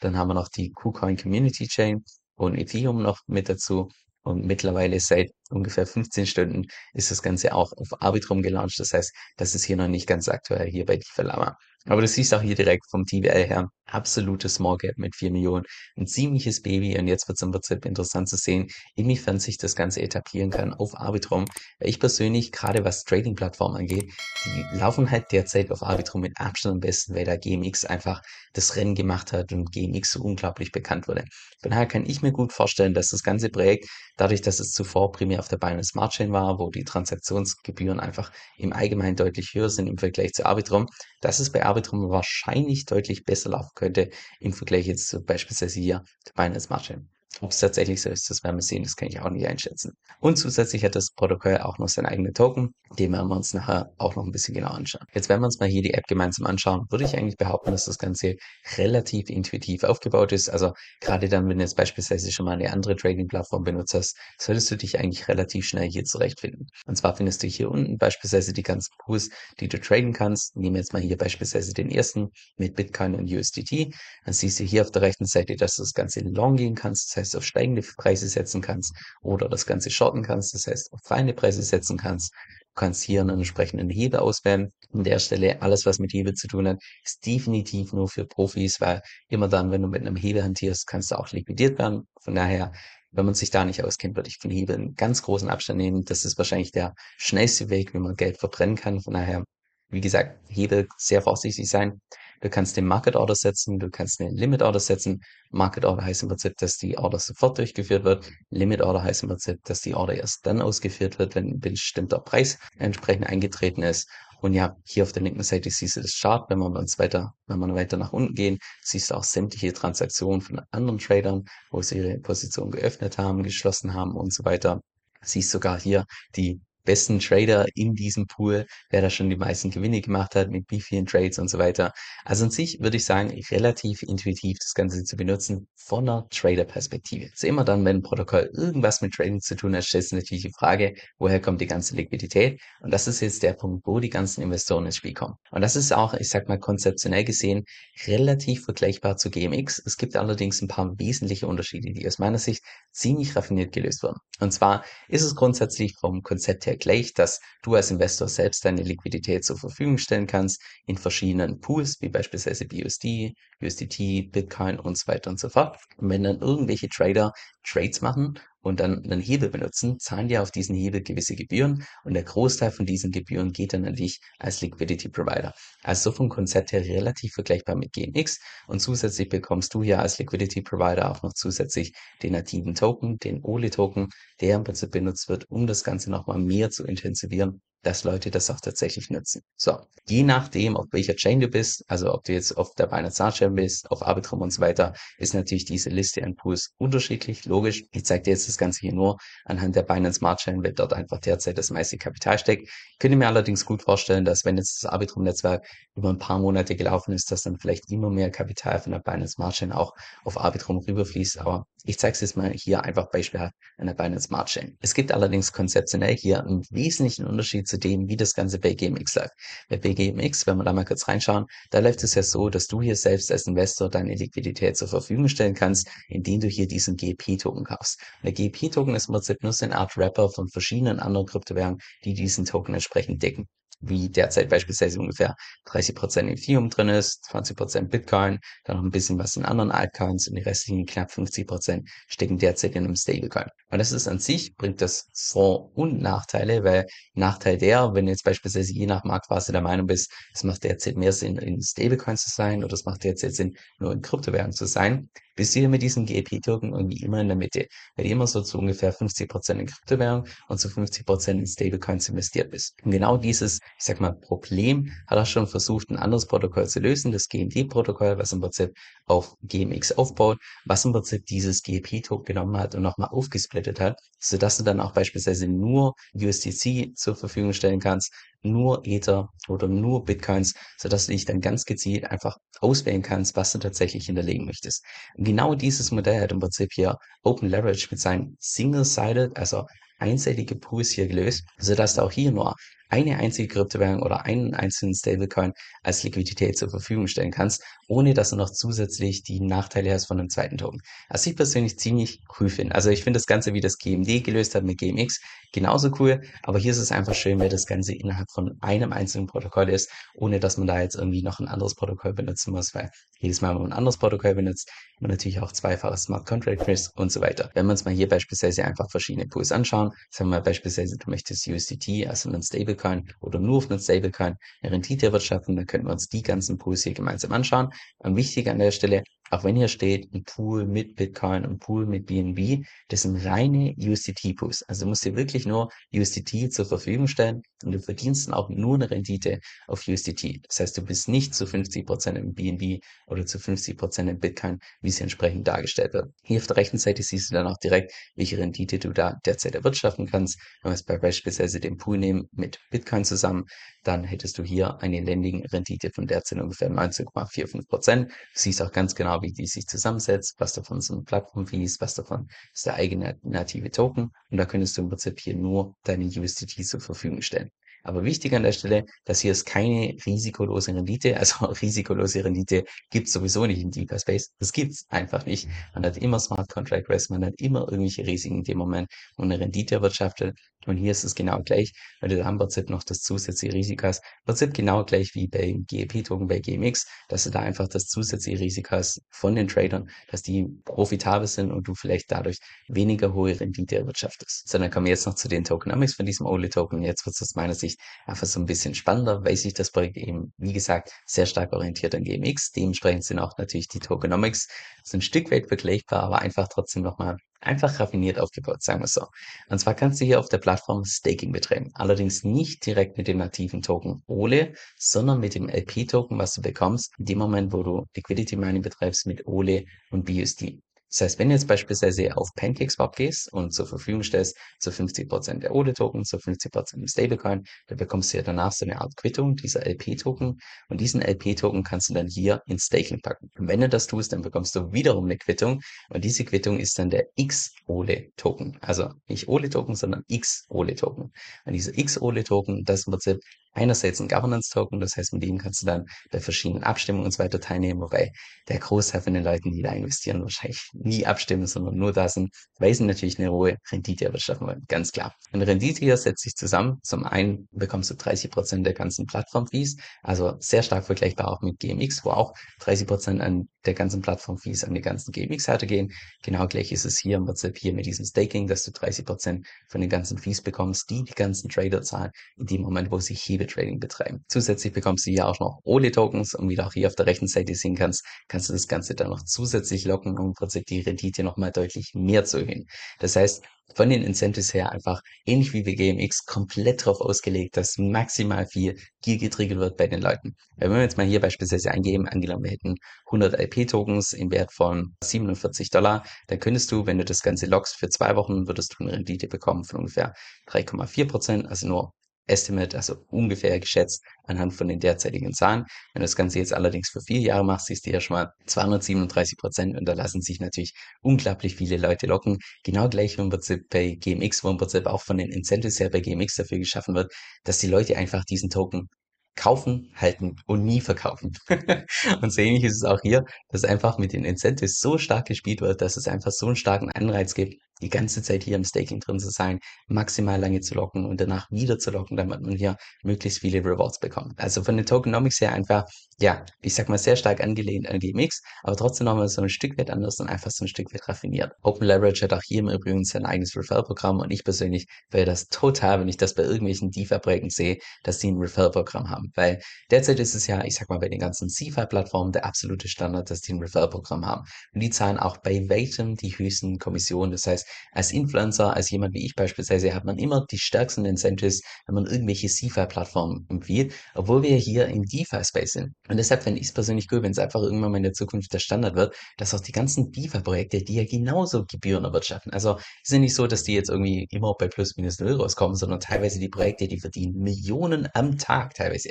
Dann 0.00 0.16
haben 0.16 0.28
wir 0.28 0.34
noch 0.34 0.48
die 0.48 0.70
KuCoin 0.70 1.16
Community 1.16 1.66
Chain 1.68 2.04
und 2.36 2.56
Ethereum 2.56 3.02
noch 3.02 3.20
mit 3.26 3.48
dazu. 3.48 3.88
Und 4.22 4.46
mittlerweile 4.46 4.98
seit 5.00 5.30
ungefähr 5.50 5.86
15 5.86 6.26
Stunden 6.26 6.64
ist 6.94 7.10
das 7.10 7.22
Ganze 7.22 7.54
auch 7.54 7.72
auf 7.76 8.00
Arbitrum 8.00 8.42
gelauncht. 8.42 8.80
Das 8.80 8.94
heißt, 8.94 9.12
das 9.36 9.54
ist 9.54 9.64
hier 9.64 9.76
noch 9.76 9.88
nicht 9.88 10.06
ganz 10.06 10.28
aktuell 10.28 10.70
hier 10.70 10.86
bei 10.86 10.98
Lama. 11.18 11.56
Aber 11.86 12.00
du 12.00 12.08
siehst 12.08 12.32
auch 12.32 12.40
hier 12.40 12.54
direkt 12.54 12.88
vom 12.90 13.04
TVL 13.04 13.44
her, 13.44 13.68
absolutes 13.84 14.54
Small 14.54 14.78
Cap 14.78 14.96
mit 14.96 15.14
4 15.14 15.30
Millionen, 15.30 15.64
ein 15.98 16.06
ziemliches 16.06 16.62
Baby 16.62 16.98
und 16.98 17.08
jetzt 17.08 17.28
wird 17.28 17.36
es 17.36 17.42
im 17.42 17.52
Prinzip 17.52 17.84
interessant 17.84 18.30
zu 18.30 18.36
sehen, 18.36 18.68
inwiefern 18.94 19.38
sich 19.38 19.58
das 19.58 19.76
Ganze 19.76 20.00
etablieren 20.00 20.48
kann 20.48 20.72
auf 20.72 20.98
Arbitrum. 20.98 21.44
Weil 21.78 21.90
ich 21.90 22.00
persönlich, 22.00 22.52
gerade 22.52 22.86
was 22.86 23.04
Trading-Plattformen 23.04 23.76
angeht, 23.76 24.10
die 24.46 24.78
laufen 24.78 25.10
halt 25.10 25.30
derzeit 25.30 25.70
auf 25.70 25.82
Arbitrum 25.82 26.22
mit 26.22 26.40
Abstand 26.40 26.76
am 26.76 26.80
besten, 26.80 27.14
weil 27.14 27.26
da 27.26 27.36
GMX 27.36 27.84
einfach 27.84 28.22
das 28.54 28.76
Rennen 28.76 28.94
gemacht 28.94 29.32
hat 29.32 29.52
und 29.52 29.70
GMX 29.70 30.12
so 30.12 30.22
unglaublich 30.22 30.72
bekannt 30.72 31.06
wurde. 31.08 31.24
Von 31.60 31.70
daher 31.70 31.86
kann 31.86 32.06
ich 32.06 32.22
mir 32.22 32.32
gut 32.32 32.52
vorstellen, 32.52 32.94
dass 32.94 33.08
das 33.08 33.22
ganze 33.22 33.50
Projekt, 33.50 33.86
dadurch, 34.16 34.40
dass 34.40 34.60
es 34.60 34.72
zuvor 34.72 35.12
primär 35.12 35.40
auf 35.40 35.48
der 35.48 35.58
Binance 35.58 35.90
Smart 35.90 36.12
Chain 36.12 36.32
war, 36.32 36.58
wo 36.58 36.70
die 36.70 36.84
Transaktionsgebühren 36.84 38.00
einfach 38.00 38.32
im 38.56 38.72
Allgemeinen 38.72 39.16
deutlich 39.16 39.54
höher 39.54 39.70
sind 39.70 39.86
im 39.86 39.98
Vergleich 39.98 40.32
zu 40.32 40.46
Arbitrum, 40.46 40.86
dass 41.20 41.40
es 41.40 41.50
bei 41.50 41.64
Arbitrum 41.64 42.08
wahrscheinlich 42.08 42.86
deutlich 42.86 43.24
besser 43.24 43.50
laufen 43.50 43.72
könnte 43.74 44.10
im 44.40 44.52
Vergleich 44.52 44.86
jetzt 44.86 45.08
zu 45.08 45.20
beispielsweise 45.22 45.80
hier 45.80 46.02
der 46.26 46.32
Binance 46.34 46.66
Smart 46.66 46.84
Chain. 46.84 47.13
Ob 47.40 47.50
es 47.50 47.58
tatsächlich 47.58 48.00
so 48.00 48.10
ist, 48.10 48.30
das 48.30 48.44
werden 48.44 48.56
wir 48.56 48.62
sehen, 48.62 48.84
das 48.84 48.96
kann 48.96 49.08
ich 49.08 49.20
auch 49.20 49.30
nicht 49.30 49.46
einschätzen. 49.46 49.92
Und 50.20 50.36
zusätzlich 50.36 50.84
hat 50.84 50.94
das 50.94 51.10
Protokoll 51.10 51.58
auch 51.58 51.78
noch 51.78 51.88
seinen 51.88 52.06
eigenen 52.06 52.32
Token, 52.32 52.74
den 52.98 53.12
werden 53.12 53.28
wir 53.28 53.36
uns 53.36 53.54
nachher 53.54 53.90
auch 53.98 54.14
noch 54.14 54.24
ein 54.24 54.30
bisschen 54.30 54.54
genauer 54.54 54.74
anschauen. 54.74 55.04
Jetzt, 55.12 55.28
wenn 55.28 55.40
wir 55.40 55.46
uns 55.46 55.58
mal 55.58 55.68
hier 55.68 55.82
die 55.82 55.94
App 55.94 56.06
gemeinsam 56.06 56.46
anschauen, 56.46 56.86
würde 56.90 57.04
ich 57.04 57.16
eigentlich 57.16 57.36
behaupten, 57.36 57.72
dass 57.72 57.86
das 57.86 57.98
Ganze 57.98 58.36
relativ 58.76 59.30
intuitiv 59.30 59.82
aufgebaut 59.82 60.32
ist. 60.32 60.48
Also 60.48 60.72
gerade 61.00 61.28
dann, 61.28 61.48
wenn 61.48 61.58
du 61.58 61.64
jetzt 61.64 61.76
beispielsweise 61.76 62.30
schon 62.30 62.46
mal 62.46 62.52
eine 62.52 62.72
andere 62.72 62.94
Trading-Plattform 62.94 63.64
benutzt 63.64 63.94
hast, 63.94 64.16
solltest 64.38 64.70
du 64.70 64.76
dich 64.76 64.98
eigentlich 64.98 65.26
relativ 65.28 65.66
schnell 65.66 65.90
hier 65.90 66.04
zurechtfinden. 66.04 66.68
Und 66.86 66.96
zwar 66.96 67.16
findest 67.16 67.42
du 67.42 67.48
hier 67.48 67.70
unten 67.70 67.98
beispielsweise 67.98 68.52
die 68.52 68.62
ganzen 68.62 68.92
Pools, 69.04 69.30
die 69.60 69.68
du 69.68 69.80
traden 69.80 70.12
kannst. 70.12 70.56
Nehmen 70.56 70.76
wir 70.76 70.80
jetzt 70.80 70.92
mal 70.92 71.02
hier 71.02 71.16
beispielsweise 71.16 71.72
den 71.72 71.90
ersten 71.90 72.28
mit 72.56 72.76
Bitcoin 72.76 73.14
und 73.14 73.30
USDT. 73.30 73.92
Dann 74.24 74.34
siehst 74.34 74.60
du 74.60 74.64
hier 74.64 74.82
auf 74.82 74.90
der 74.90 75.02
rechten 75.02 75.26
Seite, 75.26 75.56
dass 75.56 75.76
du 75.76 75.82
das 75.82 75.94
Ganze 75.94 76.20
long 76.20 76.56
gehen 76.56 76.74
kannst. 76.74 77.10
Das 77.10 77.16
heißt, 77.16 77.23
heißt 77.24 77.36
auf 77.36 77.44
steigende 77.44 77.82
Preise 77.82 78.28
setzen 78.28 78.60
kannst 78.60 78.94
oder 79.22 79.48
das 79.48 79.66
Ganze 79.66 79.90
shorten 79.90 80.22
kannst, 80.22 80.54
das 80.54 80.66
heißt 80.66 80.92
auf 80.92 81.00
fallende 81.04 81.32
Preise 81.32 81.62
setzen 81.62 81.96
kannst. 81.96 82.32
kannst 82.76 83.02
hier 83.04 83.20
einen 83.20 83.38
entsprechenden 83.38 83.88
Hebel 83.88 84.20
auswählen. 84.20 84.72
An 84.92 85.04
der 85.04 85.18
Stelle 85.20 85.62
alles, 85.62 85.86
was 85.86 85.98
mit 86.00 86.12
Hebel 86.12 86.34
zu 86.34 86.48
tun 86.48 86.68
hat, 86.68 86.78
ist 87.04 87.24
definitiv 87.24 87.92
nur 87.92 88.08
für 88.08 88.26
Profis, 88.26 88.80
weil 88.80 89.00
immer 89.28 89.48
dann, 89.48 89.70
wenn 89.70 89.82
du 89.82 89.88
mit 89.88 90.02
einem 90.02 90.16
Hebel 90.16 90.42
hantierst, 90.42 90.86
kannst 90.86 91.10
du 91.10 91.18
auch 91.18 91.30
liquidiert 91.30 91.78
werden. 91.78 92.08
Von 92.20 92.34
daher, 92.34 92.72
wenn 93.12 93.26
man 93.26 93.34
sich 93.34 93.50
da 93.50 93.64
nicht 93.64 93.82
auskennt, 93.84 94.16
würde 94.16 94.28
ich 94.28 94.38
von 94.38 94.50
Hebel 94.50 94.74
einen 94.74 94.94
ganz 94.94 95.22
großen 95.22 95.48
Abstand 95.48 95.78
nehmen. 95.78 96.04
Das 96.04 96.24
ist 96.24 96.36
wahrscheinlich 96.36 96.72
der 96.72 96.94
schnellste 97.16 97.70
Weg, 97.70 97.94
wie 97.94 97.98
man 97.98 98.16
Geld 98.16 98.38
verbrennen 98.38 98.74
kann. 98.76 99.00
Von 99.00 99.14
daher, 99.14 99.44
wie 99.88 100.00
gesagt, 100.00 100.40
Hebel 100.48 100.88
sehr 100.98 101.22
vorsichtig 101.22 101.68
sein. 101.68 102.00
Du 102.44 102.50
kannst 102.50 102.76
den 102.76 102.84
Market 102.84 103.16
Order 103.16 103.34
setzen, 103.34 103.78
du 103.78 103.88
kannst 103.88 104.20
eine 104.20 104.28
Limit 104.28 104.60
Order 104.60 104.78
setzen. 104.78 105.22
Market 105.50 105.86
Order 105.86 106.04
heißt 106.04 106.24
im 106.24 106.28
Prinzip, 106.28 106.58
dass 106.58 106.76
die 106.76 106.98
Order 106.98 107.18
sofort 107.18 107.56
durchgeführt 107.56 108.04
wird. 108.04 108.30
Limit 108.50 108.82
Order 108.82 109.02
heißt 109.02 109.22
im 109.22 109.30
Prinzip, 109.30 109.64
dass 109.64 109.80
die 109.80 109.94
Order 109.94 110.12
erst 110.12 110.44
dann 110.44 110.60
ausgeführt 110.60 111.18
wird, 111.18 111.34
wenn 111.34 111.52
ein 111.52 111.58
bestimmter 111.58 112.18
Preis 112.18 112.58
entsprechend 112.76 113.28
eingetreten 113.28 113.82
ist. 113.82 114.10
Und 114.42 114.52
ja, 114.52 114.76
hier 114.84 115.04
auf 115.04 115.12
der 115.12 115.22
linken 115.22 115.42
Seite 115.42 115.70
siehst 115.70 115.96
du 115.96 116.02
das 116.02 116.20
Chart. 116.20 116.50
Wenn 116.50 116.58
wir 116.58 116.66
uns 116.66 116.98
weiter, 116.98 117.32
wenn 117.46 117.60
wir 117.60 117.74
weiter 117.74 117.96
nach 117.96 118.12
unten 118.12 118.34
gehen, 118.34 118.58
siehst 118.82 119.10
du 119.10 119.14
auch 119.14 119.24
sämtliche 119.24 119.72
Transaktionen 119.72 120.42
von 120.42 120.60
anderen 120.70 120.98
Tradern, 120.98 121.44
wo 121.70 121.80
sie 121.80 121.96
ihre 121.96 122.18
Position 122.18 122.70
geöffnet 122.70 123.16
haben, 123.16 123.42
geschlossen 123.42 123.94
haben 123.94 124.14
und 124.16 124.34
so 124.34 124.44
weiter. 124.44 124.82
Siehst 125.22 125.50
sogar 125.50 125.80
hier 125.80 126.04
die 126.36 126.60
besten 126.84 127.18
Trader 127.18 127.66
in 127.74 127.94
diesem 127.94 128.26
Pool, 128.26 128.66
wer 128.90 129.02
da 129.02 129.10
schon 129.10 129.30
die 129.30 129.36
meisten 129.36 129.70
Gewinne 129.70 130.00
gemacht 130.00 130.34
hat, 130.34 130.50
mit 130.50 130.70
wie 130.70 130.80
vielen 130.80 131.06
Trades 131.06 131.38
und 131.38 131.48
so 131.48 131.58
weiter. 131.58 131.92
Also 132.24 132.44
an 132.44 132.50
sich 132.50 132.80
würde 132.80 132.96
ich 132.96 133.04
sagen, 133.04 133.30
relativ 133.50 134.02
intuitiv 134.02 134.58
das 134.60 134.74
Ganze 134.74 135.04
zu 135.04 135.16
benutzen 135.16 135.66
von 135.74 136.08
einer 136.08 136.26
Trader-Perspektive. 136.30 137.30
Also 137.30 137.46
immer 137.46 137.64
dann, 137.64 137.84
wenn 137.84 137.96
ein 137.96 138.02
Protokoll 138.02 138.50
irgendwas 138.54 139.00
mit 139.00 139.12
Trading 139.12 139.40
zu 139.40 139.56
tun 139.56 139.76
hat, 139.76 139.84
stellt 139.84 140.04
sich 140.04 140.12
natürlich 140.12 140.44
die 140.44 140.52
Frage, 140.52 140.94
woher 141.18 141.40
kommt 141.40 141.60
die 141.60 141.66
ganze 141.66 141.94
Liquidität? 141.96 142.60
Und 142.80 142.92
das 142.92 143.06
ist 143.06 143.20
jetzt 143.20 143.42
der 143.42 143.52
Punkt, 143.52 143.86
wo 143.86 144.00
die 144.00 144.10
ganzen 144.10 144.42
Investoren 144.42 144.86
ins 144.86 144.96
Spiel 144.96 145.14
kommen. 145.14 145.34
Und 145.50 145.62
das 145.62 145.76
ist 145.76 145.92
auch, 145.92 146.14
ich 146.14 146.28
sag 146.28 146.48
mal, 146.48 146.58
konzeptionell 146.58 147.24
gesehen 147.24 147.64
relativ 148.06 148.64
vergleichbar 148.64 149.16
zu 149.16 149.30
GMX. 149.30 149.82
Es 149.84 149.96
gibt 149.96 150.16
allerdings 150.16 150.62
ein 150.62 150.68
paar 150.68 150.98
wesentliche 150.98 151.46
Unterschiede, 151.46 151.92
die 151.92 152.06
aus 152.06 152.18
meiner 152.18 152.38
Sicht 152.38 152.62
ziemlich 152.92 153.36
raffiniert 153.36 153.72
gelöst 153.72 154.02
wurden. 154.02 154.18
Und 154.40 154.52
zwar 154.52 154.84
ist 155.08 155.22
es 155.22 155.34
grundsätzlich 155.34 155.94
vom 155.98 156.22
Konzept 156.22 156.66
her 156.66 156.73
gleich, 156.76 157.14
dass 157.14 157.40
du 157.62 157.74
als 157.74 157.90
Investor 157.90 158.28
selbst 158.28 158.64
deine 158.64 158.82
Liquidität 158.82 159.44
zur 159.44 159.58
Verfügung 159.58 159.98
stellen 159.98 160.26
kannst 160.26 160.62
in 160.86 160.96
verschiedenen 160.96 161.60
Pools, 161.60 162.00
wie 162.00 162.08
beispielsweise 162.08 162.66
BUSD, 162.66 163.34
USDT, 163.62 164.30
Bitcoin 164.30 164.78
und 164.78 164.98
so 164.98 165.06
weiter 165.06 165.30
und 165.30 165.40
so 165.40 165.48
fort. 165.48 165.78
Und 165.96 166.10
wenn 166.10 166.24
dann 166.24 166.40
irgendwelche 166.40 166.88
Trader 166.88 167.32
Trades 167.62 168.00
machen 168.00 168.38
und 168.64 168.80
dann 168.80 169.04
einen 169.04 169.20
Hebel 169.20 169.50
benutzen, 169.50 169.98
zahlen 170.00 170.28
die 170.28 170.38
auf 170.38 170.50
diesen 170.50 170.74
Hebel 170.74 171.02
gewisse 171.02 171.36
Gebühren 171.36 171.84
und 172.04 172.14
der 172.14 172.24
Großteil 172.24 172.70
von 172.70 172.86
diesen 172.86 173.12
Gebühren 173.12 173.52
geht 173.52 173.74
dann 173.74 173.84
an 173.84 173.94
dich 173.94 174.20
als 174.38 174.62
Liquidity 174.62 175.08
Provider. 175.10 175.52
Also 175.82 176.10
so 176.10 176.16
vom 176.16 176.28
Konzept 176.28 176.72
her 176.72 176.82
relativ 176.82 177.34
vergleichbar 177.34 177.76
mit 177.76 177.92
GMX 177.92 178.40
und 178.66 178.80
zusätzlich 178.80 179.28
bekommst 179.28 179.74
du 179.74 179.82
ja 179.82 179.98
als 179.98 180.18
Liquidity 180.18 180.62
Provider 180.62 181.10
auch 181.10 181.22
noch 181.22 181.34
zusätzlich 181.34 181.94
den 182.22 182.32
nativen 182.32 182.74
Token, 182.74 183.18
den 183.18 183.44
OLE 183.44 183.70
Token, 183.70 184.08
der 184.40 184.56
im 184.56 184.64
Prinzip 184.64 184.90
benutzt 184.90 185.28
wird, 185.28 185.50
um 185.50 185.66
das 185.66 185.84
Ganze 185.84 186.10
nochmal 186.10 186.38
mehr 186.38 186.70
zu 186.70 186.84
intensivieren 186.84 187.60
dass 187.86 188.04
Leute 188.04 188.30
das 188.30 188.50
auch 188.50 188.60
tatsächlich 188.60 189.10
nutzen. 189.10 189.42
So, 189.56 189.78
je 190.06 190.22
nachdem, 190.22 190.76
auf 190.76 190.86
welcher 190.90 191.14
Chain 191.14 191.40
du 191.40 191.48
bist, 191.48 191.84
also 191.88 192.12
ob 192.12 192.24
du 192.24 192.32
jetzt 192.32 192.56
auf 192.56 192.74
der 192.74 192.86
Binance 192.86 193.16
Smart 193.16 193.34
Chain 193.34 193.54
bist, 193.54 193.90
auf 193.90 194.02
Arbitrum 194.02 194.40
und 194.40 194.52
so 194.52 194.60
weiter, 194.60 194.94
ist 195.18 195.34
natürlich 195.34 195.64
diese 195.64 195.90
Liste 195.90 196.22
an 196.24 196.34
Pools 196.34 196.72
unterschiedlich, 196.78 197.44
logisch. 197.44 197.84
Ich 197.92 198.04
zeige 198.04 198.24
dir 198.24 198.30
jetzt 198.30 198.48
das 198.48 198.58
Ganze 198.58 198.80
hier 198.80 198.92
nur 198.92 199.18
anhand 199.44 199.76
der 199.76 199.82
Binance 199.82 200.18
Smart 200.18 200.40
Chain, 200.40 200.62
weil 200.62 200.72
dort 200.72 200.92
einfach 200.92 201.20
derzeit 201.20 201.58
das 201.58 201.70
meiste 201.70 201.98
Kapital 201.98 202.38
steckt. 202.38 202.62
Ich 202.68 202.98
könnte 202.98 203.16
mir 203.16 203.26
allerdings 203.26 203.64
gut 203.64 203.82
vorstellen, 203.82 204.24
dass 204.24 204.44
wenn 204.44 204.56
jetzt 204.56 204.82
das 204.82 204.90
Arbitrum-Netzwerk 204.90 205.66
über 205.94 206.10
ein 206.10 206.18
paar 206.18 206.38
Monate 206.38 206.76
gelaufen 206.76 207.12
ist, 207.12 207.30
dass 207.30 207.42
dann 207.42 207.58
vielleicht 207.58 207.90
immer 207.90 208.10
mehr 208.10 208.30
Kapital 208.30 208.78
von 208.80 208.92
der 208.92 209.00
Binance 209.00 209.34
Smart 209.34 209.54
Chain 209.54 209.72
auch 209.72 209.92
auf 210.24 210.38
Arbitrum 210.38 210.78
rüberfließt. 210.78 211.38
Aber 211.38 211.66
ich 211.86 211.98
zeige 211.98 212.14
es 212.14 212.20
jetzt 212.22 212.36
mal 212.36 212.50
hier 212.52 212.82
einfach 212.82 213.10
beispielhaft 213.10 213.54
an 213.76 213.86
der 213.86 213.94
Binance 213.94 214.28
Smart 214.28 214.48
Chain. 214.48 214.76
Es 214.80 214.94
gibt 214.94 215.12
allerdings 215.12 215.52
konzeptionell 215.52 216.16
hier 216.16 216.40
einen 216.40 216.62
wesentlichen 216.70 217.26
Unterschied 217.26 217.68
zu 217.68 217.78
dem, 217.78 218.08
wie 218.08 218.16
das 218.16 218.32
Ganze 218.32 218.58
bei 218.58 218.72
GMX 218.72 219.14
läuft. 219.16 219.34
Bei 219.68 219.76
BGMX, 219.76 220.46
wenn 220.46 220.56
wir 220.56 220.64
da 220.64 220.72
mal 220.72 220.86
kurz 220.86 221.06
reinschauen, 221.06 221.44
da 221.70 221.80
läuft 221.80 222.02
es 222.02 222.14
ja 222.14 222.22
so, 222.22 222.48
dass 222.48 222.68
du 222.68 222.80
hier 222.80 222.96
selbst 222.96 223.30
als 223.30 223.46
Investor 223.46 223.90
deine 223.90 224.14
Liquidität 224.14 224.78
zur 224.78 224.88
Verfügung 224.88 225.28
stellen 225.28 225.54
kannst, 225.54 225.88
indem 226.08 226.40
du 226.40 226.48
hier 226.48 226.66
diesen 226.66 226.96
GP-Token 226.96 227.64
kaufst. 227.64 228.00
Und 228.22 228.24
der 228.24 228.32
GP-Token 228.32 228.94
ist 228.94 229.08
im 229.08 229.12
Prinzip 229.12 229.42
nur 229.42 229.52
so 229.52 229.66
eine 229.66 229.76
Art 229.76 229.96
Wrapper 229.98 230.30
von 230.30 230.48
verschiedenen 230.48 231.00
anderen 231.00 231.26
Kryptowährungen, 231.26 231.80
die 232.04 232.14
diesen 232.14 232.46
Token 232.46 232.72
entsprechend 232.72 233.22
decken 233.22 233.46
wie 233.80 234.08
derzeit 234.08 234.48
beispielsweise 234.48 234.98
ungefähr 235.00 235.34
30% 235.66 236.28
Ethereum 236.28 236.70
drin 236.70 236.88
ist, 236.88 237.24
20% 237.30 237.88
Bitcoin, 237.88 238.38
dann 238.64 238.76
noch 238.76 238.84
ein 238.84 238.90
bisschen 238.90 239.18
was 239.18 239.36
in 239.36 239.44
anderen 239.44 239.70
Altcoins 239.70 240.28
und 240.28 240.36
die 240.36 240.42
restlichen 240.42 240.86
knapp 240.86 241.10
50% 241.10 241.82
stecken 242.06 242.38
derzeit 242.38 242.76
in 242.76 242.84
einem 242.84 242.96
Stablecoin. 242.96 243.48
Und 243.70 243.78
das 243.78 243.92
ist 243.92 244.08
an 244.08 244.18
sich, 244.18 244.54
bringt 244.56 244.80
das 244.80 245.08
Vor- 245.12 245.76
und 245.76 246.00
Nachteile, 246.00 246.64
weil 246.64 246.86
Nachteil 247.14 247.58
der, 247.58 247.94
wenn 247.94 248.06
du 248.06 248.12
jetzt 248.12 248.24
beispielsweise 248.24 248.72
je 248.72 248.86
nach 248.86 249.04
Marktphase 249.04 249.52
der 249.52 249.62
Meinung 249.62 249.86
bist, 249.86 250.12
es 250.32 250.44
macht 250.44 250.64
derzeit 250.64 250.96
mehr 250.96 251.12
Sinn, 251.12 251.36
in 251.38 251.60
Stablecoins 251.60 252.24
zu 252.24 252.30
sein 252.30 252.64
oder 252.64 252.74
es 252.74 252.84
macht 252.84 253.04
derzeit 253.04 253.34
Sinn, 253.34 253.56
nur 253.78 253.92
in 253.92 254.02
Kryptowährungen 254.02 254.52
zu 254.52 254.66
sein, 254.66 255.08
bist 255.34 255.54
du 255.54 255.60
hier 255.60 255.68
mit 255.68 255.82
diesem 255.82 256.06
GEP-Token 256.06 256.72
irgendwie 256.72 257.02
immer 257.02 257.20
in 257.20 257.28
der 257.28 257.36
Mitte, 257.36 257.66
weil 257.96 258.04
du 258.04 258.10
immer 258.10 258.26
so 258.26 258.42
zu 258.42 258.58
ungefähr 258.58 258.94
50% 258.94 259.58
in 259.58 259.66
Kryptowährung 259.66 260.26
und 260.48 260.58
zu 260.58 260.68
50% 260.68 261.30
in 261.30 261.46
Stablecoins 261.46 262.08
investiert 262.08 262.50
bist. 262.50 262.74
Und 262.82 262.92
genau 262.92 263.16
dieses, 263.16 263.60
ich 263.78 263.84
sag 263.84 264.00
mal, 264.00 264.12
Problem 264.12 264.90
hat 265.06 265.18
er 265.18 265.26
schon 265.26 265.46
versucht, 265.46 265.90
ein 265.90 265.96
anderes 265.96 266.26
Protokoll 266.26 266.68
zu 266.68 266.80
lösen, 266.80 267.12
das 267.12 267.28
GMD-Protokoll, 267.28 268.18
was 268.18 268.32
im 268.32 268.40
Prinzip 268.40 268.72
auf 269.06 269.36
GMX 269.42 269.92
aufbaut, 269.92 270.38
was 270.64 270.84
im 270.84 270.92
Prinzip 270.92 271.26
dieses 271.26 271.62
GEP-Token 271.62 272.24
genommen 272.24 272.56
hat 272.56 272.74
und 272.74 272.82
nochmal 272.82 273.08
aufgesplittet 273.10 273.80
hat, 273.80 273.98
sodass 274.18 274.56
du 274.58 274.64
dann 274.64 274.80
auch 274.80 274.92
beispielsweise 274.92 275.48
nur 275.48 275.94
USDC 276.14 276.96
zur 276.96 277.16
Verfügung 277.16 277.52
stellen 277.52 277.80
kannst, 277.80 278.12
nur 278.44 278.82
Ether 278.84 279.28
oder 279.48 279.68
nur 279.68 280.04
Bitcoins, 280.04 280.54
sodass 280.78 281.06
du 281.06 281.12
dich 281.12 281.24
dann 281.24 281.40
ganz 281.40 281.64
gezielt 281.64 282.04
einfach 282.04 282.36
auswählen 282.60 283.02
kannst, 283.02 283.36
was 283.36 283.52
du 283.52 283.58
tatsächlich 283.58 284.06
hinterlegen 284.06 284.46
möchtest. 284.46 284.84
Und 285.16 285.24
genau 285.24 285.54
dieses 285.54 285.90
Modell 285.90 286.20
hat 286.20 286.32
im 286.32 286.40
Prinzip 286.40 286.70
hier 286.72 286.96
Open 287.22 287.48
Leverage 287.48 287.88
mit 287.90 288.00
seinen 288.00 288.36
Single-Sided, 288.38 289.36
also 289.36 289.64
einseitige 289.98 290.56
Pools 290.56 290.90
hier 290.90 291.08
gelöst, 291.08 291.44
sodass 291.58 291.94
du 291.94 292.02
auch 292.02 292.12
hier 292.12 292.32
nur 292.32 292.54
eine 292.88 293.18
einzige 293.18 293.48
Kryptowährung 293.48 294.02
oder 294.02 294.24
einen 294.24 294.54
einzelnen 294.54 294.94
Stablecoin 294.94 295.52
als 295.82 296.02
Liquidität 296.02 296.56
zur 296.56 296.70
Verfügung 296.70 297.06
stellen 297.06 297.30
kannst, 297.30 297.62
ohne 297.88 298.14
dass 298.14 298.30
du 298.30 298.36
noch 298.36 298.50
zusätzlich 298.50 299.22
die 299.22 299.40
Nachteile 299.40 299.92
hast 299.92 300.06
von 300.06 300.18
einem 300.18 300.30
zweiten 300.30 300.58
Token. 300.58 300.80
Was 301.08 301.26
ich 301.26 301.36
persönlich 301.36 301.78
ziemlich 301.78 302.20
cool 302.38 302.48
finde. 302.48 302.74
Also 302.74 302.90
ich 302.90 303.04
finde 303.04 303.18
das 303.18 303.26
Ganze, 303.26 303.54
wie 303.54 303.60
das 303.60 303.78
GMD 303.78 304.24
gelöst 304.24 304.54
hat 304.54 304.64
mit 304.64 304.78
GMX, 304.78 305.20
genauso 305.52 305.90
cool, 305.98 306.22
aber 306.42 306.58
hier 306.58 306.72
ist 306.72 306.78
es 306.78 306.92
einfach 306.92 307.14
schön, 307.14 307.38
weil 307.38 307.48
das 307.48 307.66
Ganze 307.66 307.94
innerhalb 307.94 308.30
von 308.30 308.56
einem 308.60 308.92
einzelnen 308.92 309.26
Protokoll 309.26 309.68
ist, 309.68 309.90
ohne 310.14 310.40
dass 310.40 310.56
man 310.56 310.66
da 310.66 310.80
jetzt 310.80 310.96
irgendwie 310.96 311.22
noch 311.22 311.40
ein 311.40 311.48
anderes 311.48 311.74
Protokoll 311.74 312.12
benutzen 312.12 312.52
muss, 312.52 312.74
weil 312.74 312.90
jedes 313.18 313.40
Mal, 313.40 313.54
wenn 313.54 313.62
man 313.62 313.72
ein 313.72 313.78
anderes 313.78 313.98
Protokoll 313.98 314.34
benutzt, 314.34 314.70
man 315.04 315.10
natürlich 315.10 315.40
auch 315.40 315.52
zweifaches 315.52 316.04
Smart 316.04 316.26
Contract 316.26 316.66
Risk 316.66 316.98
und 316.98 317.12
so 317.12 317.20
weiter. 317.20 317.50
Wenn 317.54 317.66
wir 317.66 317.72
uns 317.72 317.84
mal 317.84 317.94
hier 317.94 318.08
beispielsweise 318.08 318.64
einfach 318.64 318.90
verschiedene 318.90 319.26
Pools 319.26 319.52
anschauen, 319.52 319.92
sagen 320.10 320.30
wir 320.30 320.40
beispielsweise, 320.40 320.96
du 320.96 321.10
möchtest 321.10 321.46
USDT, 321.46 322.08
also 322.08 322.28
einen 322.28 322.42
Stablecoin 322.42 322.83
oder 323.20 323.38
nur 323.38 323.58
auf 323.58 323.70
einen 323.70 323.80
Stablecoin 323.80 324.36
eine 324.62 324.72
Rendite 324.72 325.06
erwirtschaften, 325.06 325.56
dann 325.56 325.66
könnten 325.66 325.86
wir 325.86 325.92
uns 325.92 326.08
die 326.08 326.22
ganzen 326.22 326.58
Pools 326.58 326.82
hier 326.84 326.94
gemeinsam 326.94 327.32
anschauen. 327.32 327.70
Und 327.98 328.16
wichtig 328.16 328.48
an 328.48 328.58
der 328.58 328.70
Stelle, 328.70 329.04
auch 329.30 329.42
wenn 329.44 329.56
hier 329.56 329.68
steht, 329.68 330.12
ein 330.14 330.24
Pool 330.24 330.66
mit 330.66 330.96
Bitcoin 330.96 331.44
und 331.46 331.58
Pool 331.58 331.86
mit 331.86 332.06
BNB, 332.06 332.64
das 332.88 333.02
sind 333.02 333.16
reine 333.24 333.74
USDT-Pools. 333.78 334.64
Also 334.64 334.84
du 334.84 334.90
musst 334.90 335.04
dir 335.04 335.16
wirklich 335.16 335.46
nur 335.46 335.70
USDT 335.94 336.52
zur 336.52 336.66
Verfügung 336.66 337.06
stellen 337.06 337.42
und 337.64 337.72
du 337.72 337.80
verdienst 337.80 338.26
dann 338.26 338.34
auch 338.34 338.50
nur 338.50 338.74
eine 338.74 338.90
Rendite 338.90 339.40
auf 339.66 339.88
USDT. 339.88 340.40
Das 340.46 340.60
heißt, 340.60 340.76
du 340.76 340.82
bist 340.82 341.08
nicht 341.08 341.34
zu 341.34 341.46
50% 341.46 342.16
im 342.16 342.34
BNB 342.34 342.84
oder 343.06 343.24
zu 343.24 343.38
50% 343.38 344.08
im 344.08 344.18
Bitcoin, 344.20 344.58
wie 344.82 344.90
es 344.90 345.00
entsprechend 345.00 345.48
dargestellt 345.48 345.94
wird. 345.94 346.12
Hier 346.22 346.38
auf 346.38 346.46
der 346.46 346.56
rechten 346.56 346.78
Seite 346.78 347.02
siehst 347.02 347.30
du 347.30 347.34
dann 347.34 347.46
auch 347.46 347.58
direkt, 347.58 347.92
welche 348.16 348.38
Rendite 348.38 348.78
du 348.78 348.92
da 348.92 349.18
derzeit 349.24 349.54
erwirtschaften 349.54 350.06
kannst. 350.06 350.38
Wenn 350.62 350.70
wir 350.70 350.76
jetzt 350.76 350.86
bei 350.86 350.98
beispielsweise 350.98 351.60
den 351.60 351.78
Pool 351.78 351.98
nehmen 351.98 352.28
mit 352.32 352.60
Bitcoin 352.70 353.04
zusammen, 353.04 353.46
dann 353.82 354.04
hättest 354.04 354.38
du 354.38 354.42
hier 354.42 354.80
eine 354.80 355.00
Lending-Rendite 355.00 355.90
von 355.90 356.06
derzeit 356.06 356.40
ungefähr 356.40 356.70
19,45%. 356.70 358.04
Du 358.04 358.10
siehst 358.34 358.62
auch 358.62 358.72
ganz 358.72 358.94
genau, 358.94 359.13
wie 359.22 359.32
die 359.32 359.46
sich 359.46 359.66
zusammensetzt, 359.66 360.34
was 360.38 360.52
davon 360.52 360.80
sind 360.80 361.06
Plattform-Fees, 361.06 361.80
was 361.80 361.94
davon 361.94 362.28
ist 362.52 362.66
der 362.66 362.74
eigene 362.74 363.18
native 363.22 363.70
Token. 363.70 364.10
Und 364.30 364.38
da 364.38 364.44
könntest 364.44 364.76
du 364.76 364.82
im 364.82 364.88
Prinzip 364.88 365.20
hier 365.20 365.36
nur 365.36 365.74
deine 365.84 366.06
USDT 366.06 366.64
zur 366.64 366.80
Verfügung 366.80 367.22
stellen. 367.22 367.50
Aber 367.84 368.02
wichtig 368.02 368.34
an 368.34 368.42
der 368.42 368.52
Stelle, 368.52 368.84
das 369.04 369.20
hier 369.20 369.32
ist 369.32 369.44
keine 369.44 369.94
risikolose 370.06 370.74
Rendite. 370.74 371.16
Also 371.24 371.46
risikolose 371.46 372.24
Rendite 372.24 372.64
gibt's 372.90 373.12
sowieso 373.12 373.46
nicht 373.46 373.60
im 373.60 373.70
DeFi 373.70 373.98
Space. 373.98 374.32
Das 374.38 374.52
gibt's 374.52 374.86
einfach 374.88 375.26
nicht. 375.26 375.48
Man 375.74 375.84
hat 375.84 375.96
immer 375.98 376.18
Smart 376.18 376.48
Contract 376.48 376.88
Risk, 376.88 377.10
man 377.10 377.24
hat 377.24 377.34
immer 377.38 377.60
irgendwelche 377.70 378.06
Risiken 378.06 378.38
in 378.38 378.44
dem 378.44 378.58
Moment, 378.58 378.88
wo 379.16 379.22
eine 379.22 379.38
Rendite 379.38 379.76
erwirtschaftet. 379.76 380.36
Und 380.66 380.76
hier 380.76 380.92
ist 380.92 381.04
es 381.04 381.14
genau 381.14 381.42
gleich, 381.42 381.72
weil 382.00 382.08
du 382.08 382.16
da 382.16 382.28
im 382.28 382.38
Prinzip 382.38 382.70
noch 382.70 382.82
das 382.84 383.00
zusätzliche 383.00 383.54
Risiko 383.54 383.86
hast. 383.86 383.98
Im 383.98 384.24
Prinzip 384.26 384.54
genau 384.54 384.84
gleich 384.84 385.14
wie 385.14 385.26
bei 385.26 385.54
GEP-Token, 385.66 386.26
bei 386.26 386.38
GMX, 386.38 386.86
dass 387.08 387.24
du 387.24 387.30
da 387.30 387.40
einfach 387.40 387.68
das 387.68 387.86
zusätzliche 387.86 388.40
Risiko 388.40 388.76
hast 388.76 389.02
von 389.10 389.34
den 389.34 389.48
Tradern, 389.48 389.90
dass 390.10 390.22
die 390.22 390.46
profitabel 390.64 391.26
sind 391.26 391.52
und 391.52 391.68
du 391.68 391.74
vielleicht 391.74 392.10
dadurch 392.10 392.38
weniger 392.68 393.12
hohe 393.12 393.38
Rendite 393.38 393.76
erwirtschaftest. 393.76 394.48
So, 394.48 394.58
dann 394.58 394.70
kommen 394.70 394.86
wir 394.86 394.92
jetzt 394.92 395.06
noch 395.06 395.14
zu 395.14 395.28
den 395.28 395.44
Tokenomics 395.44 395.94
von 395.94 396.06
diesem 396.06 396.26
OLE-Token. 396.26 396.82
Jetzt 396.82 397.04
wird 397.06 397.14
es 397.14 397.22
aus 397.22 397.34
meiner 397.34 397.54
Sicht 397.54 397.73
einfach 398.06 398.26
so 398.26 398.40
ein 398.40 398.46
bisschen 398.46 398.74
spannender, 398.74 399.24
weil 399.24 399.36
sich 399.36 399.54
das 399.54 399.70
Projekt 399.70 399.96
eben, 399.96 400.32
wie 400.36 400.52
gesagt, 400.52 400.92
sehr 401.06 401.26
stark 401.26 401.52
orientiert 401.52 401.94
an 401.94 402.04
GMX. 402.04 402.52
Dementsprechend 402.52 403.04
sind 403.04 403.18
auch 403.18 403.36
natürlich 403.38 403.68
die 403.68 403.80
Tokenomics 403.80 404.48
so 404.82 404.96
ein 404.96 405.02
Stück 405.02 405.30
weit 405.30 405.48
vergleichbar, 405.48 406.02
aber 406.02 406.20
einfach 406.20 406.48
trotzdem 406.48 406.82
nochmal 406.82 407.16
einfach 407.40 407.78
raffiniert 407.78 408.18
aufgebaut, 408.18 408.62
sagen 408.62 408.80
wir 408.80 408.86
so. 408.86 409.06
Und 409.48 409.58
zwar 409.58 409.74
kannst 409.74 410.00
du 410.00 410.04
hier 410.04 410.18
auf 410.18 410.28
der 410.28 410.38
Plattform 410.38 410.84
Staking 410.84 411.32
betreiben. 411.32 411.70
Allerdings 411.74 412.24
nicht 412.24 412.64
direkt 412.66 412.96
mit 412.96 413.08
dem 413.08 413.18
nativen 413.18 413.62
Token 413.62 414.02
OLE, 414.06 414.54
sondern 414.76 415.20
mit 415.20 415.34
dem 415.34 415.48
LP-Token, 415.48 416.18
was 416.18 416.34
du 416.34 416.42
bekommst, 416.42 416.92
in 416.98 417.04
dem 417.06 417.18
Moment, 417.18 417.52
wo 417.52 417.62
du 417.62 417.84
Liquidity 417.94 418.36
Mining 418.36 418.62
betreibst 418.62 419.06
mit 419.06 419.26
OLE 419.26 419.64
und 419.90 420.04
BUSD. 420.04 420.60
Das 420.94 421.00
heißt, 421.00 421.18
wenn 421.18 421.28
du 421.28 421.34
jetzt 421.34 421.48
beispielsweise 421.48 422.16
auf 422.16 422.28
PancakeSwap 422.36 422.94
gehst 422.94 423.32
und 423.32 423.52
zur 423.52 423.66
Verfügung 423.66 424.04
stellst 424.04 424.38
zu 424.60 424.70
50% 424.70 425.40
der 425.40 425.52
ODE-Token, 425.52 426.04
zu 426.04 426.18
50% 426.18 426.74
im 426.74 426.86
Stablecoin, 426.86 427.42
dann 427.66 427.78
bekommst 427.78 428.12
du 428.12 428.18
ja 428.18 428.22
danach 428.22 428.52
so 428.52 428.64
eine 428.64 428.80
Art 428.80 428.94
Quittung, 428.94 429.34
dieser 429.34 429.66
LP-Token. 429.66 430.38
Und 430.68 430.80
diesen 430.80 431.02
LP-Token 431.02 431.64
kannst 431.64 431.88
du 431.88 431.94
dann 431.94 432.06
hier 432.06 432.42
ins 432.46 432.66
Staking 432.66 433.00
packen. 433.02 433.28
Und 433.36 433.48
wenn 433.48 433.60
du 433.60 433.68
das 433.68 433.88
tust, 433.88 434.12
dann 434.12 434.22
bekommst 434.22 434.54
du 434.54 434.72
wiederum 434.72 435.06
eine 435.06 435.18
Quittung. 435.18 435.60
Und 435.88 436.04
diese 436.04 436.24
Quittung 436.24 436.60
ist 436.60 436.78
dann 436.78 436.90
der 436.90 437.06
X-OLE-Token. 437.16 438.58
Also 438.60 438.90
nicht 439.08 439.26
OLE-Token, 439.26 439.74
sondern 439.74 440.04
X-OLE-Token. 440.06 441.10
Und 441.44 441.52
dieser 441.52 441.76
X-OLE-Token, 441.76 442.62
das 442.64 442.86
im 442.86 442.92
Prinzip 442.92 443.18
einerseits 443.54 444.00
ein 444.00 444.08
Governance-Token, 444.08 444.80
das 444.80 444.96
heißt, 444.96 445.12
mit 445.12 445.22
dem 445.22 445.38
kannst 445.38 445.62
du 445.62 445.66
dann 445.66 445.86
bei 446.10 446.20
verschiedenen 446.20 446.64
Abstimmungen 446.64 447.06
und 447.06 447.12
so 447.12 447.20
weiter 447.20 447.40
teilnehmen, 447.40 447.80
wobei 447.80 448.12
der 448.48 448.58
Großteil 448.58 449.00
von 449.00 449.14
den 449.14 449.24
Leuten, 449.24 449.52
die 449.52 449.62
da 449.62 449.72
investieren, 449.72 450.22
wahrscheinlich 450.22 450.68
nie 450.72 451.06
abstimmen, 451.06 451.46
sondern 451.46 451.76
nur 451.76 451.92
da 451.92 452.08
sind, 452.08 452.30
weil 452.58 452.74
sie 452.74 452.84
natürlich 452.84 453.18
eine 453.18 453.30
hohe 453.30 453.56
Rendite 453.70 454.04
erwirtschaften 454.06 454.46
wollen, 454.46 454.64
ganz 454.68 454.92
klar. 454.92 455.14
Und 455.32 455.42
Rendite 455.42 455.80
hier 455.80 455.96
setzt 455.96 456.22
sich 456.22 456.34
zusammen. 456.34 456.78
Zum 456.82 457.04
einen 457.04 457.48
bekommst 457.52 457.90
du 457.90 457.94
30 457.94 458.30
Prozent 458.30 458.66
der 458.66 458.74
ganzen 458.74 459.06
Plattform-Fees, 459.06 459.76
also 460.02 460.34
sehr 460.40 460.62
stark 460.62 460.84
vergleichbar 460.84 461.28
auch 461.28 461.40
mit 461.40 461.58
GMX, 461.58 462.04
wo 462.04 462.10
auch 462.10 462.34
30 462.60 462.86
Prozent 462.86 463.20
an 463.20 463.48
der 463.64 463.74
ganzen 463.74 464.02
Plattform-Fees 464.02 464.64
an 464.64 464.74
die 464.74 464.80
ganzen 464.80 465.12
GMX-Seite 465.12 465.66
gehen. 465.66 465.92
Genau 466.22 466.46
gleich 466.46 466.72
ist 466.72 466.84
es 466.84 466.98
hier 466.98 467.16
im 467.16 467.24
Prinzip 467.24 467.56
hier 467.56 467.72
mit 467.72 467.86
diesem 467.86 468.04
Staking, 468.04 468.46
dass 468.46 468.64
du 468.64 468.72
30 468.72 469.04
Prozent 469.04 469.46
von 469.68 469.80
den 469.80 469.90
ganzen 469.90 470.18
Fees 470.18 470.42
bekommst, 470.42 470.90
die 470.90 471.04
die 471.04 471.14
ganzen 471.14 471.48
Trader 471.48 471.82
zahlen, 471.82 472.10
in 472.36 472.46
dem 472.46 472.62
Moment, 472.62 472.90
wo 472.90 472.98
sie 472.98 473.14
Hebeltrading 473.44 473.78
betreiben. 473.78 474.24
Zusätzlich 474.28 474.72
bekommst 474.72 475.06
du 475.06 475.10
hier 475.10 475.28
auch 475.28 475.38
noch 475.40 475.60
OLE-Tokens 475.64 476.34
und 476.34 476.48
wie 476.48 476.56
du 476.56 476.64
auch 476.64 476.72
hier 476.72 476.88
auf 476.88 476.94
der 476.94 477.06
rechten 477.06 477.26
Seite 477.26 477.54
sehen 477.54 477.76
kannst, 477.76 478.04
kannst 478.28 478.48
du 478.48 478.52
das 478.52 478.68
Ganze 478.68 478.94
dann 478.94 479.10
noch 479.10 479.22
zusätzlich 479.24 479.84
locken, 479.84 480.18
um 480.18 480.28
im 480.28 480.32
Prinzip 480.32 480.66
die 480.66 480.80
Rendite 480.80 481.22
nochmal 481.22 481.52
deutlich 481.52 481.92
mehr 481.94 482.24
zu 482.24 482.38
erhöhen. 482.38 482.66
Das 482.98 483.16
heißt, 483.16 483.44
von 483.74 483.88
den 483.88 484.02
Incentives 484.02 484.52
her 484.52 484.72
einfach 484.72 485.00
ähnlich 485.24 485.54
wie 485.54 485.62
bei 485.62 485.72
GMX 485.72 486.26
komplett 486.26 486.82
darauf 486.82 487.00
ausgelegt, 487.00 487.56
dass 487.56 487.78
maximal 487.78 488.46
viel 488.46 488.76
Gier 489.02 489.16
getriggert 489.16 489.58
wird 489.58 489.76
bei 489.78 489.86
den 489.86 490.02
Leuten. 490.02 490.36
Wenn 490.56 490.70
wir 490.70 490.82
jetzt 490.82 490.98
mal 490.98 491.06
hier 491.06 491.20
beispielsweise 491.20 491.70
eingeben, 491.70 492.06
angenommen 492.06 492.44
wir 492.44 492.50
hätten 492.50 492.74
100 493.06 493.38
LP-Tokens 493.38 494.12
im 494.12 494.30
Wert 494.30 494.52
von 494.52 494.94
47 495.02 495.70
Dollar, 495.70 496.04
dann 496.28 496.40
könntest 496.40 496.70
du, 496.72 496.86
wenn 496.86 496.98
du 496.98 497.04
das 497.06 497.22
Ganze 497.22 497.46
lockst 497.46 497.76
für 497.76 497.88
zwei 497.88 498.14
Wochen, 498.16 498.46
würdest 498.46 498.76
du 498.78 498.84
eine 498.84 498.92
Rendite 498.92 499.28
bekommen 499.28 499.64
von 499.64 499.80
ungefähr 499.80 500.12
3,4 500.48 501.08
Prozent, 501.08 501.48
also 501.48 501.66
nur 501.66 501.92
Estimate, 502.26 502.76
also 502.76 502.96
ungefähr 503.10 503.58
geschätzt 503.60 504.02
anhand 504.24 504.54
von 504.54 504.68
den 504.68 504.80
derzeitigen 504.80 505.32
Zahlen. 505.32 505.64
Wenn 505.92 506.00
du 506.00 506.04
das 506.04 506.16
Ganze 506.16 506.38
jetzt 506.38 506.52
allerdings 506.52 506.88
für 506.88 507.00
vier 507.00 507.20
Jahre 507.20 507.44
machst, 507.44 507.66
siehst 507.66 507.86
du 507.86 507.90
ja 507.90 508.00
schon 508.00 508.16
mal 508.16 508.32
237 508.46 509.38
Prozent 509.38 509.76
und 509.76 509.86
da 509.86 509.92
lassen 509.92 510.22
sich 510.22 510.40
natürlich 510.40 510.72
unglaublich 511.02 511.56
viele 511.56 511.76
Leute 511.76 512.06
locken. 512.06 512.38
Genau 512.64 512.88
gleich 512.88 513.18
wie 513.18 513.22
im 513.22 513.30
Prinzip 513.30 513.68
bei 513.70 513.96
GMX, 514.00 514.44
wo 514.44 514.50
im 514.50 514.56
Prinzip 514.56 514.86
auch 514.86 515.02
von 515.02 515.18
den 515.18 515.30
Incentives 515.30 515.80
her 515.80 515.90
bei 515.90 516.00
GMX 516.00 516.36
dafür 516.36 516.58
geschaffen 516.58 516.94
wird, 516.94 517.12
dass 517.44 517.58
die 517.58 517.68
Leute 517.68 517.96
einfach 517.96 518.24
diesen 518.24 518.50
Token 518.50 518.88
kaufen, 519.36 519.90
halten 519.96 520.36
und 520.46 520.64
nie 520.64 520.80
verkaufen. 520.80 521.32
und 522.22 522.32
so 522.32 522.40
ähnlich 522.40 522.64
ist 522.64 522.76
es 522.76 522.84
auch 522.84 523.00
hier, 523.02 523.24
dass 523.48 523.64
einfach 523.64 523.98
mit 523.98 524.12
den 524.12 524.24
Incentives 524.24 524.78
so 524.78 524.98
stark 524.98 525.26
gespielt 525.26 525.60
wird, 525.60 525.80
dass 525.80 525.96
es 525.96 526.08
einfach 526.08 526.30
so 526.30 526.46
einen 526.46 526.56
starken 526.56 526.90
Anreiz 526.92 527.34
gibt, 527.34 527.56
die 527.82 527.88
ganze 527.88 528.22
Zeit 528.22 528.44
hier 528.44 528.56
im 528.56 528.64
Staking 528.64 529.00
drin 529.00 529.18
zu 529.18 529.30
sein, 529.30 529.58
maximal 529.88 530.40
lange 530.40 530.60
zu 530.60 530.74
locken 530.74 531.04
und 531.04 531.20
danach 531.20 531.50
wieder 531.50 531.78
zu 531.78 531.90
locken, 531.90 532.16
damit 532.16 532.40
man 532.40 532.56
hier 532.56 532.76
möglichst 533.02 533.40
viele 533.40 533.58
Rewards 533.64 533.98
bekommt. 533.98 534.38
Also 534.38 534.62
von 534.62 534.76
den 534.76 534.86
Tokenomics 534.86 535.40
her 535.40 535.52
einfach, 535.52 535.84
ja, 536.18 536.44
ich 536.62 536.74
sag 536.74 536.88
mal 536.88 536.98
sehr 536.98 537.16
stark 537.16 537.40
angelehnt 537.42 537.88
an 537.88 537.98
GMX, 537.98 538.42
aber 538.62 538.76
trotzdem 538.76 539.06
nochmal 539.06 539.28
so 539.28 539.42
ein 539.42 539.48
Stück 539.48 539.78
weit 539.78 539.90
anders 539.90 540.18
und 540.20 540.28
einfach 540.28 540.50
so 540.50 540.64
ein 540.64 540.68
Stück 540.68 540.92
weit 540.94 541.08
raffiniert. 541.08 541.52
Open 541.62 541.86
Leverage 541.86 542.24
hat 542.24 542.32
auch 542.32 542.42
hier 542.44 542.60
im 542.60 542.68
Übrigen 542.68 543.04
sein 543.04 543.26
eigenes 543.26 543.56
Referral-Programm 543.56 544.20
und 544.20 544.30
ich 544.30 544.44
persönlich 544.44 544.86
wäre 545.10 545.26
das 545.26 545.48
total, 545.48 546.00
wenn 546.00 546.08
ich 546.08 546.16
das 546.16 546.34
bei 546.34 546.44
irgendwelchen 546.44 546.90
DeFi-Projekten 546.90 547.50
sehe, 547.50 547.78
dass 548.02 548.18
die 548.18 548.30
ein 548.30 548.38
Referral-Programm 548.38 549.10
haben, 549.10 549.32
weil 549.34 549.60
derzeit 549.90 550.20
ist 550.20 550.34
es 550.34 550.46
ja, 550.46 550.64
ich 550.64 550.76
sag 550.76 550.88
mal, 550.88 550.98
bei 550.98 551.08
den 551.08 551.18
ganzen 551.20 551.48
CeFi-Plattformen 551.48 552.32
der 552.32 552.44
absolute 552.44 552.88
Standard, 552.88 553.30
dass 553.30 553.40
die 553.40 553.52
ein 553.52 553.60
Referral-Programm 553.60 554.24
haben. 554.24 554.44
Und 554.72 554.80
die 554.80 554.90
zahlen 554.90 555.18
auch 555.18 555.38
bei 555.38 555.68
weitem 555.68 556.14
die 556.14 556.36
höchsten 556.38 556.78
Kommissionen. 556.78 557.32
Das 557.32 557.46
heißt, 557.46 557.63
als 557.92 558.12
Influencer, 558.12 558.74
als 558.74 558.90
jemand 558.90 559.14
wie 559.14 559.24
ich 559.24 559.34
beispielsweise, 559.34 559.94
hat 559.94 560.04
man 560.04 560.18
immer 560.18 560.44
die 560.50 560.58
stärksten 560.58 561.04
Incentives, 561.04 561.62
wenn 561.86 561.94
man 561.94 562.06
irgendwelche 562.06 562.48
CeFi-Plattformen 562.48 563.46
empfiehlt, 563.48 563.94
obwohl 564.14 564.42
wir 564.42 564.56
hier 564.56 564.86
im 564.86 565.04
DeFi-Space 565.04 565.72
sind. 565.72 565.94
Und 566.08 566.16
deshalb 566.16 566.42
fände 566.42 566.60
ich 566.60 566.66
es 566.66 566.72
persönlich 566.72 567.06
cool, 567.12 567.22
wenn 567.22 567.32
es 567.32 567.38
einfach 567.38 567.62
irgendwann 567.62 567.92
mal 567.92 567.96
in 567.98 568.04
der 568.04 568.12
Zukunft 568.12 568.52
der 568.52 568.58
Standard 568.58 568.96
wird, 568.96 569.14
dass 569.36 569.54
auch 569.54 569.60
die 569.60 569.72
ganzen 569.72 570.12
DeFi-Projekte, 570.12 570.82
die 570.82 570.94
ja 570.94 571.04
genauso 571.04 571.64
Gebühren 571.64 572.04
erwirtschaften. 572.04 572.52
Also 572.52 572.76
ist 573.02 573.12
ja 573.12 573.18
nicht 573.18 573.34
so, 573.34 573.46
dass 573.46 573.64
die 573.64 573.74
jetzt 573.74 573.90
irgendwie 573.90 574.26
immer 574.30 574.54
bei 574.58 574.68
plus 574.68 574.96
minus 574.96 575.18
null 575.18 575.32
rauskommen, 575.32 575.76
sondern 575.76 576.00
teilweise 576.00 576.38
die 576.38 576.48
Projekte, 576.48 576.88
die 576.88 577.00
verdienen 577.00 577.38
Millionen 577.38 578.08
am 578.14 578.38
Tag 578.38 578.74
teilweise. 578.74 579.10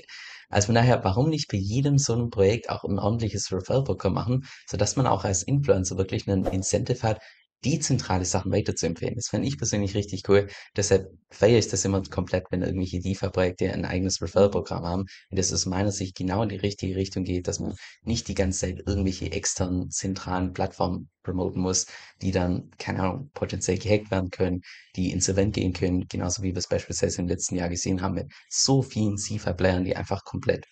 Also 0.50 0.68
von 0.68 0.76
daher, 0.76 1.04
warum 1.04 1.30
nicht 1.30 1.50
bei 1.52 1.58
jedem 1.58 1.98
so 1.98 2.14
einem 2.14 2.30
Projekt 2.30 2.70
auch 2.70 2.84
ein 2.84 3.00
ordentliches 3.00 3.52
Referral-Programm 3.52 4.14
machen, 4.14 4.46
sodass 4.70 4.96
man 4.96 5.08
auch 5.08 5.24
als 5.24 5.42
Influencer 5.44 5.98
wirklich 5.98 6.28
einen 6.28 6.46
Incentive 6.46 7.02
hat, 7.02 7.22
dezentrale 7.66 8.26
Sachen 8.26 8.52
weiterzuempfehlen. 8.52 9.16
Das 9.16 9.28
fände 9.28 9.48
ich 9.48 9.58
persönlich 9.58 9.96
richtig 9.96 10.28
cool. 10.30 10.48
Deshalb 10.76 11.08
feiere 11.30 11.60
ich 11.60 11.68
das 11.68 11.86
immer 11.86 12.02
komplett, 12.04 12.46
wenn 12.52 12.62
irgendwelche 12.62 13.00
DeFi-Projekte 13.00 13.74
ein 13.74 13.86
eigenes 13.86 14.22
Referral-Programm 14.22 14.84
haben. 14.86 15.06
Und 15.30 15.40
das 15.40 15.54
aus 15.54 15.66
meiner 15.66 15.92
Sicht 15.92 16.16
genau 16.16 16.44
in 16.44 16.50
die 16.50 16.58
richtige 16.58 16.96
Richtung 16.96 17.24
geht, 17.24 17.48
dass 17.48 17.60
man 17.60 17.76
nicht 18.04 18.28
die 18.28 18.36
ganze 18.36 18.60
Zeit 18.60 18.84
irgendwelche 18.86 19.32
externen, 19.32 19.90
zentralen 19.90 20.54
Plattformen 20.54 21.10
promoten 21.24 21.62
muss, 21.62 21.86
die 22.22 22.32
dann, 22.32 22.70
keine 22.78 23.02
Ahnung, 23.02 23.32
potenziell 23.34 23.78
gehackt 23.78 24.12
werden 24.12 24.30
können, 24.30 24.62
die 24.96 25.12
insolvent 25.12 25.56
gehen 25.56 25.74
können, 25.74 26.08
genauso 26.08 26.44
wie 26.44 26.52
wir 26.52 26.58
es 26.58 26.68
beispielsweise 26.68 27.22
im 27.22 27.28
letzten 27.28 27.56
Jahr 27.56 27.70
gesehen 27.70 28.02
haben 28.02 28.16
mit 28.16 28.32
so 28.50 28.82
vielen 28.82 29.18
CeFi-Playern, 29.18 29.86
die 29.86 29.96
einfach 29.96 30.24
komplett 30.24 30.66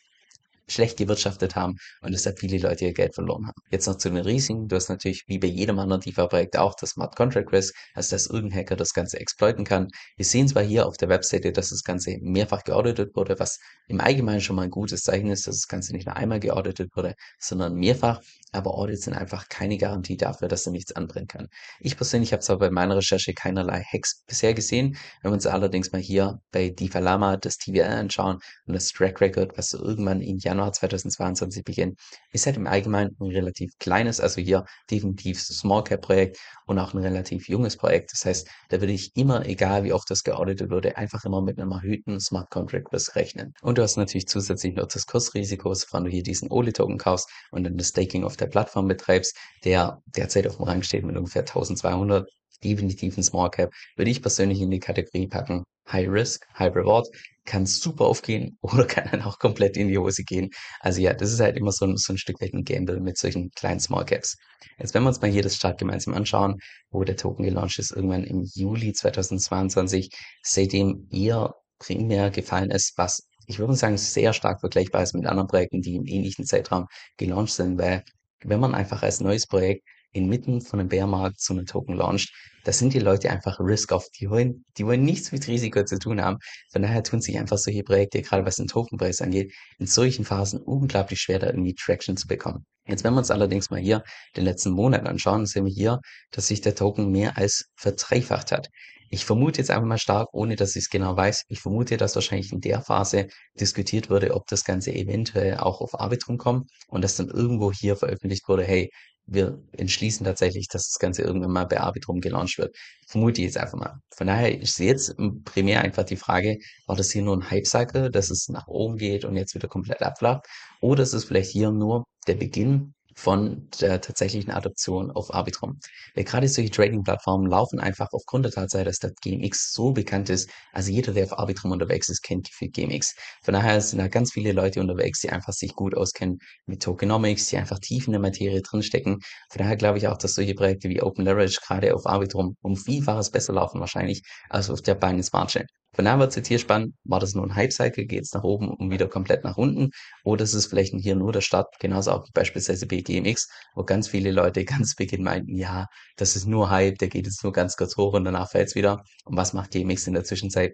schlecht 0.68 0.98
gewirtschaftet 0.98 1.56
haben 1.56 1.75
und 2.01 2.12
deshalb 2.12 2.39
viele 2.39 2.58
Leute 2.58 2.86
ihr 2.86 2.94
Geld 2.94 3.15
verloren 3.15 3.48
haben. 3.48 3.62
Jetzt 3.70 3.88
noch 3.88 3.98
zu 3.98 4.10
den 4.10 4.18
Risiken. 4.18 4.68
Du 4.68 4.75
hast 4.75 4.89
natürlich 4.89 5.24
wie 5.27 5.39
bei 5.39 5.48
jedem 5.48 5.80
anderen 5.80 6.01
DeFi-Projekt 6.01 6.58
auch 6.58 6.75
das 6.75 6.91
Smart 6.91 7.15
Contract 7.15 7.51
Risk, 7.51 7.75
also 7.94 8.15
dass 8.15 8.27
irgendein 8.27 8.60
Hacker 8.60 8.75
das 8.75 8.94
Ganze 8.94 9.20
exploiten 9.20 9.65
kann. 9.65 9.88
Wir 10.15 10.25
sehen 10.25 10.48
zwar 10.48 10.63
hier 10.63 10.88
auf 10.88 10.98
der 10.98 11.10
Webseite, 11.10 11.51
dass 11.51 11.70
das 11.70 11.84
Ganze 11.84 12.18
mehrfach 12.22 12.63
geauditet 12.63 13.15
wurde, 13.15 13.39
was 13.39 13.60
im 13.88 14.00
Allgemeinen 14.00 14.41
schon 14.41 14.56
mal 14.56 14.63
ein 14.63 14.70
gutes 14.70 15.03
Zeichen 15.03 15.30
ist, 15.30 15.48
dass 15.48 15.56
das 15.56 15.68
Ganze 15.68 15.94
nicht 15.94 16.06
nur 16.06 16.15
einmal 16.15 16.39
geauditet 16.39 16.96
wurde, 16.96 17.15
sondern 17.39 17.75
mehrfach. 17.75 18.22
Aber 18.53 18.77
Audits 18.77 19.06
sind 19.06 19.13
einfach 19.13 19.48
keine 19.50 19.77
Garantie 19.77 20.18
dafür, 20.18 20.48
dass 20.48 20.63
da 20.63 20.72
nichts 20.72 20.94
anbrennen 20.94 21.27
kann. 21.27 21.48
Ich 21.80 21.96
persönlich 21.96 22.34
habe 22.34 22.41
zwar 22.41 22.58
bei 22.58 22.70
meiner 22.70 22.98
Recherche 22.98 23.34
keinerlei 23.34 23.82
Hacks 23.82 24.24
bisher 24.27 24.53
gesehen. 24.53 24.98
Wenn 25.22 25.32
wir 25.32 25.36
uns 25.36 25.46
allerdings 25.46 25.91
mal 25.91 26.01
hier 26.01 26.39
bei 26.51 26.70
DeFi 26.70 27.00
Lama 27.00 27.38
das 27.38 27.58
TVL 27.58 27.84
anschauen 27.84 28.39
und 28.65 28.74
das 28.74 28.89
Track 28.89 29.22
Record, 29.22 29.58
was 29.58 29.74
irgendwann 29.74 30.22
im 30.22 30.38
Januar 30.38 30.61
2022 30.70 31.63
beginnt, 31.63 32.00
ist 32.32 32.46
halt 32.46 32.58
im 32.58 32.68
Allgemeinen 32.68 33.15
ein 33.20 33.27
relativ 33.27 33.72
kleines, 33.80 34.20
also 34.20 34.41
hier 34.41 34.65
definitiv 34.89 35.39
Small 35.41 35.84
Cap 35.84 36.01
Projekt 36.01 36.39
und 36.65 36.80
auch 36.80 36.94
ein 36.94 37.00
relativ 37.00 37.48
junges 37.48 37.77
Projekt. 37.77 38.12
Das 38.13 38.25
heißt, 38.25 38.50
da 38.70 38.82
würde 38.82 38.94
ich 38.94 39.15
immer, 39.15 39.46
egal 39.46 39.84
wie 39.84 39.94
oft 39.94 40.10
das 40.10 40.24
geauditet 40.24 40.70
wurde, 40.70 40.98
einfach 40.98 41.24
immer 41.25 41.41
mit 41.41 41.60
einem 41.60 41.72
erhöhten 41.72 42.20
Smart 42.20 42.50
Contract 42.50 42.91
Risk 42.94 43.15
rechnen. 43.15 43.53
Und 43.62 43.77
du 43.77 43.84
hast 43.84 43.98
natürlich 43.98 44.27
zusätzlich 44.27 44.75
noch 44.75 44.88
das 44.88 45.06
Kursrisiko, 45.06 45.74
sofern 45.74 46.06
du 46.06 46.10
hier 46.12 46.24
diesen 46.24 46.51
OLE 46.51 46.74
Token 46.74 46.98
kaufst 46.98 47.30
und 47.51 47.63
dann 47.63 47.77
das 47.77 47.89
Staking 47.89 48.24
auf 48.24 48.38
der 48.38 48.48
Plattform 48.48 48.88
betreibst, 48.88 49.38
der 49.63 50.01
derzeit 50.06 50.48
auf 50.48 50.58
dem 50.58 50.65
Rang 50.65 50.84
steht 50.84 51.06
mit 51.06 51.18
ungefähr 51.18 51.41
1200 51.41 52.30
definitiv 52.63 53.18
ein 53.18 53.24
Small 53.24 53.50
Cap, 53.50 53.72
würde 53.96 54.12
ich 54.12 54.22
persönlich 54.22 54.62
in 54.62 54.70
die 54.70 54.80
Kategorie 54.80 55.27
packen 55.27 55.63
High 55.90 56.10
Risk, 56.10 56.46
High 56.58 56.76
Reward, 56.76 57.08
kann 57.46 57.66
super 57.66 58.06
aufgehen 58.06 58.58
oder 58.62 58.86
kann 58.86 59.10
dann 59.12 59.22
auch 59.22 59.40
komplett 59.40 59.78
in 59.78 59.88
die 59.88 59.98
Hose 59.98 60.24
gehen. 60.24 60.50
Also 60.80 61.02
ja, 61.02 61.14
das 61.14 61.32
ist 61.32 61.40
halt 61.40 61.58
immer 61.58 61.72
so 61.72 61.86
ein, 61.86 61.98
so 61.98 62.14
ein 62.14 62.18
Stück 62.18 62.42
weit 62.42 62.54
ein 62.54 62.64
Gamble 62.64 63.00
mit 63.00 63.18
solchen 63.18 63.52
kleinen 63.52 63.80
Small 63.80 64.06
Caps. 64.06 64.38
Jetzt, 64.78 64.94
wenn 64.94 65.04
wir 65.04 65.10
uns 65.10 65.22
mal 65.22 65.32
hier 65.32 65.44
das 65.44 65.60
Chart 65.60 65.78
gemeinsam 65.78 66.14
anschauen, 66.14 66.58
wo 66.90 67.04
der 67.04 67.18
Token 67.18 67.44
gelauncht 67.44 67.80
ist, 67.80 67.92
irgendwann 67.92 68.24
im 68.24 68.44
Juli 68.54 68.94
2022, 68.94 70.12
seitdem 70.44 71.08
eher 71.12 71.56
primär 71.80 72.30
gefallen 72.30 72.72
ist, 72.72 72.94
was 72.98 73.28
ich 73.48 73.60
würde 73.60 73.76
sagen, 73.76 73.98
sehr 73.98 74.34
stark 74.34 74.62
vergleichbar 74.62 75.04
ist 75.04 75.14
mit 75.14 75.26
anderen 75.26 75.48
Projekten, 75.48 75.82
die 75.82 75.96
im 75.96 76.06
ähnlichen 76.06 76.46
Zeitraum 76.46 76.88
gelauncht 77.18 77.54
sind, 77.54 77.78
weil 77.78 78.04
wenn 78.44 78.60
man 78.60 78.74
einfach 78.74 79.04
als 79.04 79.20
neues 79.20 79.46
Projekt 79.48 79.84
inmitten 80.12 80.62
von 80.62 80.80
einem 80.80 80.89
Bärmarkt 80.89 81.41
so 81.41 81.53
einen 81.53 81.65
Token 81.65 81.96
launcht, 81.96 82.32
da 82.63 82.72
sind 82.72 82.94
die 82.94 83.00
Leute 83.00 83.30
einfach 83.30 83.60
risk-off. 83.60 84.08
Die 84.20 84.30
wollen, 84.30 84.65
die 84.77 84.86
wollen 84.86 85.03
nichts 85.03 85.32
mit 85.32 85.48
Risiko 85.48 85.84
zu 85.84 85.98
tun 85.98 86.22
haben. 86.22 86.38
Von 86.72 86.84
daher 86.84 87.03
tun 87.03 87.22
sich 87.22 87.38
einfach 87.38 87.58
solche 87.58 87.84
Projekte, 87.84 88.22
gerade 88.22 88.46
was 88.46 88.56
den 88.56 88.68
Tokenpreis 88.68 89.22
angeht, 89.22 89.53
in 89.80 89.88
solchen 89.88 90.25
Phasen 90.25 90.62
unglaublich 90.62 91.20
schwer, 91.20 91.39
da 91.39 91.48
irgendwie 91.48 91.74
Traction 91.74 92.18
zu 92.18 92.27
bekommen. 92.27 92.65
Jetzt, 92.88 93.03
wenn 93.03 93.13
wir 93.13 93.20
uns 93.20 93.32
allerdings 93.32 93.70
mal 93.70 93.80
hier 93.80 94.03
den 94.36 94.44
letzten 94.44 94.72
Monat 94.72 95.06
anschauen, 95.06 95.46
sehen 95.46 95.65
wir 95.65 95.74
hier, 95.74 96.00
dass 96.32 96.48
sich 96.48 96.62
der 96.62 96.75
Token 96.75 97.12
mehr 97.12 97.38
als 97.38 97.70
verdreifacht 97.75 98.51
hat. 98.51 98.70
Ich 99.13 99.25
vermute 99.25 99.60
jetzt 99.60 99.70
einfach 99.70 99.88
mal 99.88 99.98
stark, 99.98 100.30
ohne 100.32 100.56
dass 100.56 100.77
ich 100.77 100.84
es 100.84 100.89
genau 100.89 101.18
weiß, 101.18 101.44
ich 101.50 101.60
vermute, 101.60 101.98
dass 101.98 102.15
wahrscheinlich 102.15 102.53
in 102.53 102.62
der 102.62 102.82
Phase 102.82 103.27
diskutiert 103.60 104.10
wurde, 104.10 104.34
ob 104.34 104.48
das 104.48 104.63
Ganze 104.63 104.94
eventuell 104.94 105.58
auch 105.58 105.82
auf 105.82 106.00
Arbitrum 106.00 106.38
kommt 106.38 106.72
und 106.88 107.03
dass 107.03 107.18
dann 107.18 107.27
irgendwo 107.27 107.74
hier 107.74 107.98
veröffentlicht 107.98 108.48
wurde, 108.48 108.63
hey, 108.63 108.89
wir 109.32 109.60
entschließen 109.78 110.26
tatsächlich, 110.26 110.68
dass 110.68 110.90
das 110.90 111.00
Ganze 111.00 111.22
irgendwann 111.22 111.52
mal 111.52 111.66
bei 111.66 111.80
Arbitrum 111.80 112.20
gelauncht 112.20 112.58
wird. 112.58 112.76
Vermute 113.08 113.42
ich 113.42 113.48
jetzt 113.48 113.58
einfach 113.58 113.78
mal. 113.78 114.00
Von 114.16 114.28
daher 114.28 114.60
ist 114.60 114.78
jetzt 114.80 115.16
primär 115.46 115.82
einfach 115.82 116.04
die 116.04 116.18
Frage, 116.18 116.58
war 116.86 116.96
das 116.98 117.12
hier 117.12 117.22
nur 117.22 117.38
ein 117.38 117.50
Hype-Cycle, 117.50 118.12
dass 118.12 118.30
es 118.30 118.50
nach 118.50 118.68
oben 118.68 118.98
geht 118.98 119.24
und 119.26 119.38
jetzt 119.38 119.56
wieder 119.56 119.68
komplett 119.70 120.02
abflacht? 120.02 120.46
Oder 120.82 121.04
ist 121.04 121.14
es 121.14 121.26
vielleicht 121.26 121.52
hier 121.52 121.72
nur 121.72 122.04
der 122.28 122.36
Beginn 122.36 122.94
von 123.15 123.68
der 123.80 124.01
tatsächlichen 124.01 124.51
Adoption 124.51 125.12
auf 125.12 125.34
Arbitrum. 125.34 125.80
Weil 126.15 126.24
gerade 126.24 126.48
solche 126.48 126.72
Trading-Plattformen 126.72 127.50
laufen 127.50 127.80
einfach 127.80 128.10
aufgrund 128.12 128.46
der 128.46 128.51
Tatsache, 128.51 128.84
dass 128.84 129.00
der 129.00 129.12
GMX 129.22 129.74
so 129.74 129.91
bekannt 129.91 130.30
ist. 130.30 130.50
Also 130.74 130.91
jeder, 130.91 131.13
der 131.13 131.25
auf 131.25 131.38
Arbitrum 131.38 131.72
unterwegs 131.72 132.10
ist, 132.10 132.22
kennt 132.22 132.50
für 132.50 132.68
GMX. 132.68 133.15
Von 133.44 133.53
daher 133.53 133.82
sind 133.82 134.00
da 134.00 134.08
ganz 134.08 134.32
viele 134.32 134.51
Leute 134.51 134.80
unterwegs, 134.80 135.20
die 135.22 135.30
einfach 135.30 135.53
sich 135.53 135.74
gut 135.75 135.96
auskennen 135.96 136.39
mit 136.65 136.82
Tokenomics, 136.84 137.48
die 137.48 137.58
einfach 137.58 137.80
tief 137.80 138.08
in 138.08 138.13
der 138.13 138.22
Materie 138.22 138.62
drinstecken. 138.62 139.20
Von 139.50 139.60
daher 139.60 139.75
glaube 139.75 139.98
ich 139.98 140.08
auch, 140.08 140.18
dass 140.18 140.34
solche 140.34 140.56
Projekte 140.56 140.89
wie 140.89 141.01
Open 141.01 141.25
Leverage 141.25 141.60
gerade 141.65 141.94
auf 141.96 142.06
Arbitrum 142.06 142.58
um 142.62 142.75
Vielfaches 142.75 143.32
besser 143.32 143.53
laufen 143.53 143.80
wahrscheinlich 143.80 144.22
als 144.50 144.70
auf 144.70 144.82
der 144.82 144.96
Binance 144.96 145.30
Smart 145.30 145.50
Chain. 145.50 145.65
Von 145.94 146.06
daher 146.06 146.20
wird 146.20 146.30
es 146.30 146.38
jetzt 146.38 146.48
hier 146.48 146.60
spannend, 146.60 146.96
war 147.03 147.20
das 147.20 147.36
nur 147.36 147.44
ein 147.44 147.53
Hype-Cycle, 147.53 148.06
geht 148.06 148.24
es 148.24 148.34
nach 148.34 148.44
oben 148.44 148.70
und 148.70 148.91
wieder 148.91 149.08
komplett 149.08 149.44
nach 149.44 149.58
unten? 149.58 149.89
Oder 150.24 150.46
ist 150.46 150.53
es 150.53 150.68
vielleicht 150.68 150.94
hier 150.96 151.15
nur 151.15 151.34
der 151.34 151.41
Start, 151.41 151.68
genauso 151.80 152.12
auch 152.12 152.25
beispielsweise 152.34 152.88
BGMX, 153.03 153.50
wo 153.75 153.84
ganz 153.84 154.08
viele 154.08 154.31
Leute 154.31 154.65
ganz 154.65 154.96
Beginn 154.96 155.24
meinten, 155.24 155.55
ja, 155.55 155.88
das 156.17 156.36
ist 156.36 156.46
nur 156.48 156.70
Hype, 156.70 156.98
der 157.00 157.10
geht 157.10 157.25
jetzt 157.25 157.43
nur 157.43 157.53
ganz 157.53 157.77
kurz 157.77 157.98
hoch 157.98 158.13
und 158.13 158.25
danach 158.25 158.50
fällt 158.50 158.70
es 158.70 158.75
wieder. 158.75 159.03
Und 159.25 159.38
was 159.38 159.53
macht 159.53 159.72
GMX 159.72 160.08
in 160.08 160.13
der 160.13 160.24
Zwischenzeit? 160.24 160.74